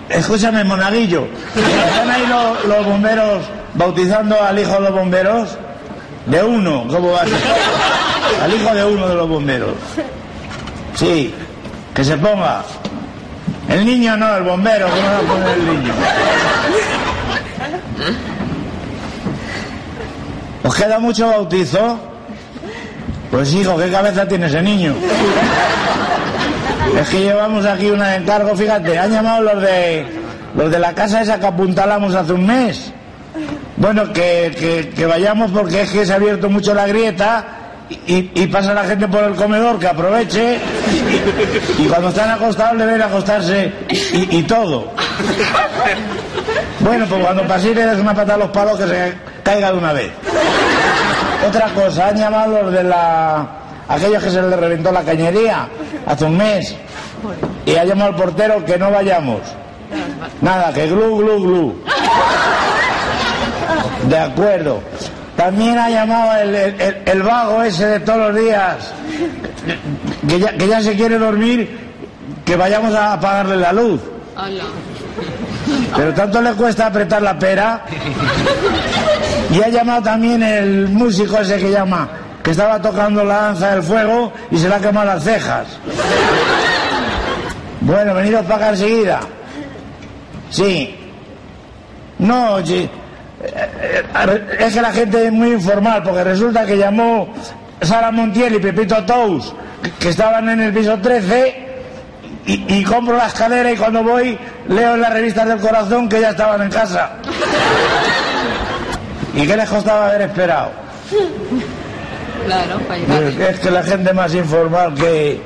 escúchame, 0.09 0.65
monaguillo. 0.65 1.27
¿Están 1.55 2.11
ahí 2.11 2.27
los, 2.67 2.85
bomberos 2.87 3.45
bautizando 3.75 4.41
al 4.43 4.59
hijo 4.59 4.73
de 4.75 4.81
los 4.81 4.93
bomberos? 4.93 5.57
De 6.27 6.43
uno, 6.43 6.87
¿cómo 6.89 7.13
va? 7.13 7.21
Al 8.43 8.53
hijo 8.53 8.75
de 8.75 8.85
uno 8.85 9.09
de 9.09 9.15
los 9.15 9.29
bomberos. 9.29 9.75
Sí, 10.97 11.33
que 11.95 12.03
se 12.05 12.17
ponga. 12.17 12.63
El 13.69 13.85
niño 13.85 14.17
no, 14.17 14.37
el 14.37 14.43
bombero, 14.43 14.87
¿cómo 14.89 15.03
va 15.03 15.19
a 15.19 15.21
poner 15.21 15.59
el 15.59 15.67
niño? 15.67 15.93
¿Os 20.65 20.75
queda 20.75 20.99
mucho 20.99 21.29
bautizo? 21.29 21.99
Pues 23.35 23.53
hijo, 23.53 23.77
¿qué 23.77 23.91
cabeza 23.91 24.29
tiene 24.29 24.47
ese 24.47 24.63
niño? 24.63 24.95
Es 27.01 27.09
que 27.09 27.19
llevamos 27.19 27.67
aquí 27.67 27.91
una 27.91 28.15
encargo, 28.15 28.55
fíjate, 28.55 28.97
han 28.97 29.11
llamado 29.11 29.43
los 29.43 29.61
de 29.61 30.07
los 30.55 30.71
de 30.71 30.79
la 30.79 30.95
casa 30.95 31.21
esa 31.21 31.41
que 31.41 31.47
apuntalamos 31.47 32.15
hace 32.15 32.33
un 32.33 32.47
mes. 32.47 32.93
Bueno, 33.77 34.13
que, 34.13 34.93
que- 34.95 35.07
vayamos 35.07 35.51
porque 35.51 35.83
es 35.83 35.91
que 35.91 36.07
se 36.07 36.13
ha 36.13 36.15
abierto 36.17 36.49
mucho 36.49 36.75
la 36.75 36.87
grieta 36.87 37.45
y, 38.07 38.47
pasa 38.47 38.73
la 38.73 38.85
gente 38.85 39.09
por 39.09 39.25
el 39.25 39.35
comedor 39.35 39.81
que 39.81 39.89
aproveche 39.89 40.61
y, 41.77 41.87
cuando 41.89 42.11
están 42.11 42.31
acostados 42.31 42.77
le 42.77 42.87
ven 42.87 43.03
acostarse 43.03 43.73
y, 44.31 44.45
todo. 44.45 44.93
Bueno, 46.79 47.05
pues 47.09 47.21
cuando 47.21 47.43
paséis 47.49 47.75
le 47.75 47.85
das 47.85 47.99
una 47.99 48.15
patada 48.15 48.35
a 48.35 48.39
los 48.47 48.51
palos 48.51 48.79
que 48.79 48.87
se 48.87 49.13
caiga 49.43 49.73
de 49.73 49.79
una 49.79 49.93
vez. 49.93 50.13
Otra 51.47 51.67
cosa, 51.75 52.09
han 52.09 52.17
llamado 52.17 52.63
los 52.63 52.73
de 52.73 52.85
la... 52.85 53.47
aquellos 53.89 54.23
que 54.23 54.31
se 54.31 54.43
les 54.43 54.59
reventó 54.59 54.91
la 54.93 55.03
cañería 55.03 55.69
hace 56.07 56.25
un 56.25 56.37
mes 56.37 56.75
y 57.67 57.77
ha 57.77 57.85
llamado 57.85 58.11
al 58.11 58.17
portero 58.17 58.65
que 58.65 58.79
no 58.79 58.91
vayamos. 58.91 59.41
Nada, 60.41 60.73
que 60.73 60.87
glu, 60.87 61.17
glu, 61.19 61.43
glu. 61.43 61.75
De 64.09 64.19
acuerdo. 64.19 64.81
También 65.37 65.79
ha 65.79 65.91
llamado 65.91 66.37
el, 66.41 66.55
el- 66.55 67.23
vago 67.23 67.63
ese 67.63 67.87
de 67.87 68.01
todos 68.01 68.33
los 68.33 68.37
días, 68.43 68.93
que 70.29 70.39
ya, 70.39 70.53
que 70.57 70.69
ya 70.69 70.81
se 70.81 70.95
quiere 70.95 71.19
dormir, 71.19 71.91
que 72.45 72.55
vayamos 72.57 72.95
a 72.95 73.15
apagarle 73.15 73.57
la 73.57 73.73
luz. 73.73 74.01
Pero 75.97 76.15
tanto 76.15 76.41
le 76.41 76.53
cuesta 76.53 76.87
apretar 76.87 77.21
la 77.23 77.37
pera. 77.39 77.85
Y 79.55 79.63
ha 79.63 79.69
llamado 79.69 80.03
también 80.03 80.43
el 80.43 80.89
músico 80.89 81.39
ese 81.39 81.57
que 81.59 81.71
llama, 81.71 82.09
que 82.43 82.51
estaba 82.51 82.81
tocando 82.83 83.25
la 83.25 83.35
danza 83.43 83.71
del 83.71 83.83
fuego 83.85 84.33
y 84.51 84.59
se 84.59 84.69
le 84.69 84.75
ha 84.75 84.81
quemado 84.81 85.07
las 85.07 85.23
cejas. 85.23 85.67
Bueno, 87.81 88.15
venidos 88.15 88.43
para 88.45 88.57
acá 88.57 88.69
enseguida. 88.71 89.21
Sí. 90.51 90.97
No. 92.19 92.59
Eh, 92.59 92.89
eh, 93.45 94.57
Es 94.59 94.75
que 94.75 94.81
la 94.83 94.93
gente 94.93 95.27
es 95.27 95.33
muy 95.33 95.53
informal, 95.53 96.03
porque 96.03 96.25
resulta 96.25 96.65
que 96.65 96.77
llamó 96.77 97.29
Sara 97.81 98.11
Montiel 98.11 98.55
y 98.55 98.59
Pepito 98.59 99.05
Tous, 99.05 99.55
que- 100.01 100.09
estaban 100.09 100.49
en 100.49 100.61
el 100.63 100.73
piso 100.73 100.99
13, 100.99 101.63
y, 102.47 102.79
y 102.79 102.85
compro 102.85 103.17
la 103.17 103.27
escalera 103.27 103.71
y 103.71 103.77
cuando 103.77 104.03
voy 104.03 104.39
leo 104.69 104.95
en 104.95 105.01
las 105.01 105.13
revistas 105.13 105.47
del 105.47 105.59
corazón 105.61 106.09
que 106.09 106.21
ya 106.21 106.31
estaban 106.31 106.63
en 106.63 106.71
casa. 106.71 107.13
¿Y 109.37 109.47
qué 109.47 109.57
les 109.57 109.69
costaba 109.69 110.09
haber 110.09 110.23
esperado? 110.23 110.71
Claro, 112.47 112.79
para 112.81 113.01
llegar. 113.01 113.51
Es 113.51 113.61
que 113.61 113.71
la 113.71 113.83
gente 113.83 114.13
más 114.13 114.35
informal 114.35 114.95
que... 114.95 115.41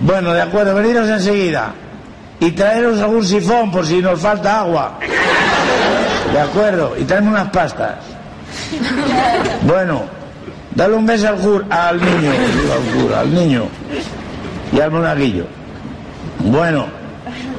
Bueno, 0.00 0.32
de 0.32 0.42
acuerdo, 0.42 0.74
veniros 0.74 1.08
enseguida. 1.08 1.72
Y 2.40 2.50
traeros 2.52 3.00
algún 3.00 3.24
sifón 3.24 3.70
por 3.70 3.86
si 3.86 4.02
nos 4.02 4.20
falta 4.20 4.60
agua. 4.60 4.98
De 6.32 6.40
acuerdo, 6.40 6.94
y 6.98 7.04
tráeme 7.04 7.28
unas 7.28 7.48
pastas. 7.50 7.94
Bueno, 9.62 10.02
dale 10.74 10.94
un 10.94 11.06
beso 11.06 11.28
al, 11.28 11.38
jur, 11.38 11.64
al 11.70 12.00
niño, 12.00 12.30
al 12.30 13.00
cura, 13.00 13.20
al 13.20 13.34
niño. 13.34 13.68
Y 14.72 14.80
al 14.80 14.90
monaguillo. 14.90 15.46
Bueno, 16.40 16.86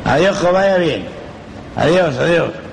adiós, 0.04 0.38
que 0.38 0.52
vaya 0.52 0.78
bien. 0.78 1.06
Adiós, 1.78 2.16
adiós. 2.18 2.65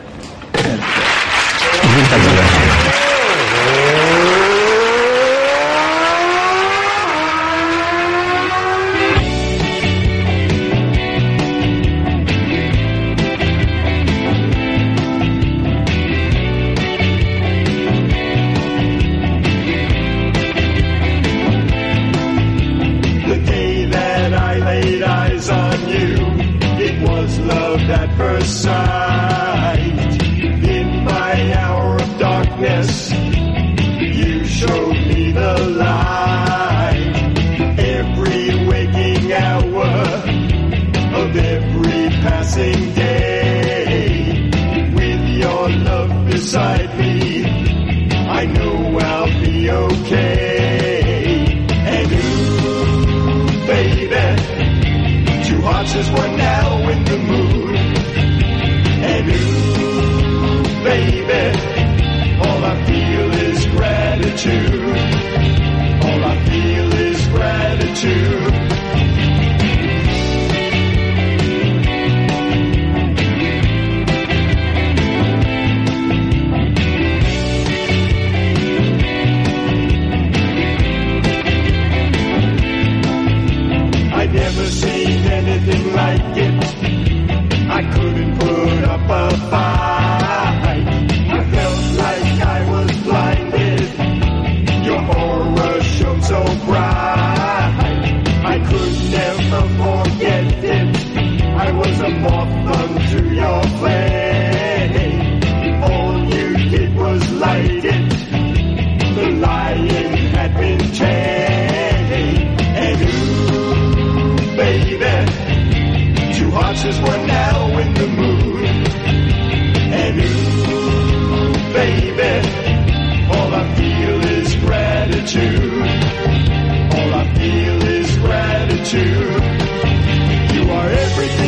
some 102.03 102.21
more 102.21 102.47
fun 102.67 102.99
to 103.11 103.33
your 103.33 103.72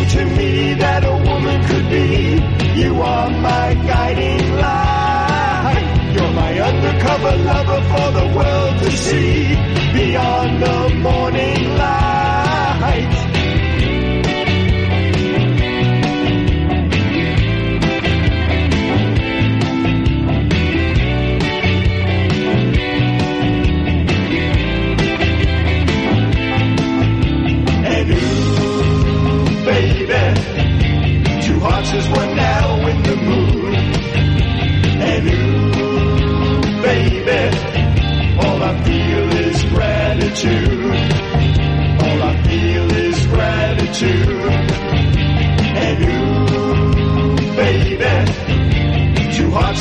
to 0.02 0.24
me 0.24 0.74
that 0.74 1.04
a 1.04 1.16
woman 1.28 1.58
could 1.68 1.88
be. 1.88 2.42
You 2.80 3.00
are 3.00 3.30
my 3.30 3.74
guiding 3.74 4.44
light. 4.56 5.84
You're 6.14 6.32
my 6.32 6.52
undercover 6.60 7.36
lover 7.50 7.80
for 7.92 8.08
the 8.18 8.26
world 8.36 8.74
to 8.82 8.90
see. 8.90 9.54
Beyond 9.92 10.62
the 10.62 10.94
morning 10.96 11.76
light. 11.76 12.13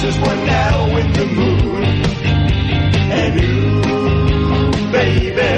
As 0.02 0.18
one 0.20 0.46
now 0.46 0.98
in 0.98 1.14
the. 1.14 1.26
And 3.20 3.34
ooh, 3.42 4.92
baby, 4.92 5.54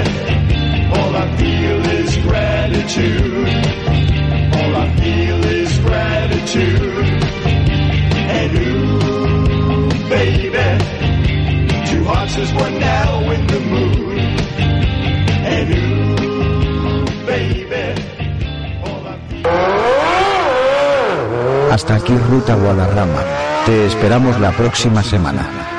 all 0.96 1.16
I 1.16 1.26
feel 1.36 1.80
is 2.00 2.16
gratitude. 2.18 3.48
All 4.56 4.72
I 4.76 4.86
feel 5.00 5.44
is 5.44 5.78
gratitude. 5.78 7.22
And 8.38 8.52
ooh, 8.58 9.88
baby, 10.08 10.68
two 11.88 12.04
as 12.42 12.52
one 12.52 12.78
now 12.78 13.30
in 13.30 13.46
the 13.46 13.60
mood. 13.60 14.18
And 15.54 15.68
ooh, 15.74 17.26
baby, 17.26 18.02
Hasta 21.70 21.96
aquí 21.96 22.14
Ruta 22.16 22.54
Guadarrama. 22.54 23.55
Te 23.66 23.84
esperamos 23.86 24.38
la 24.38 24.52
próxima 24.52 25.02
semana. 25.02 25.75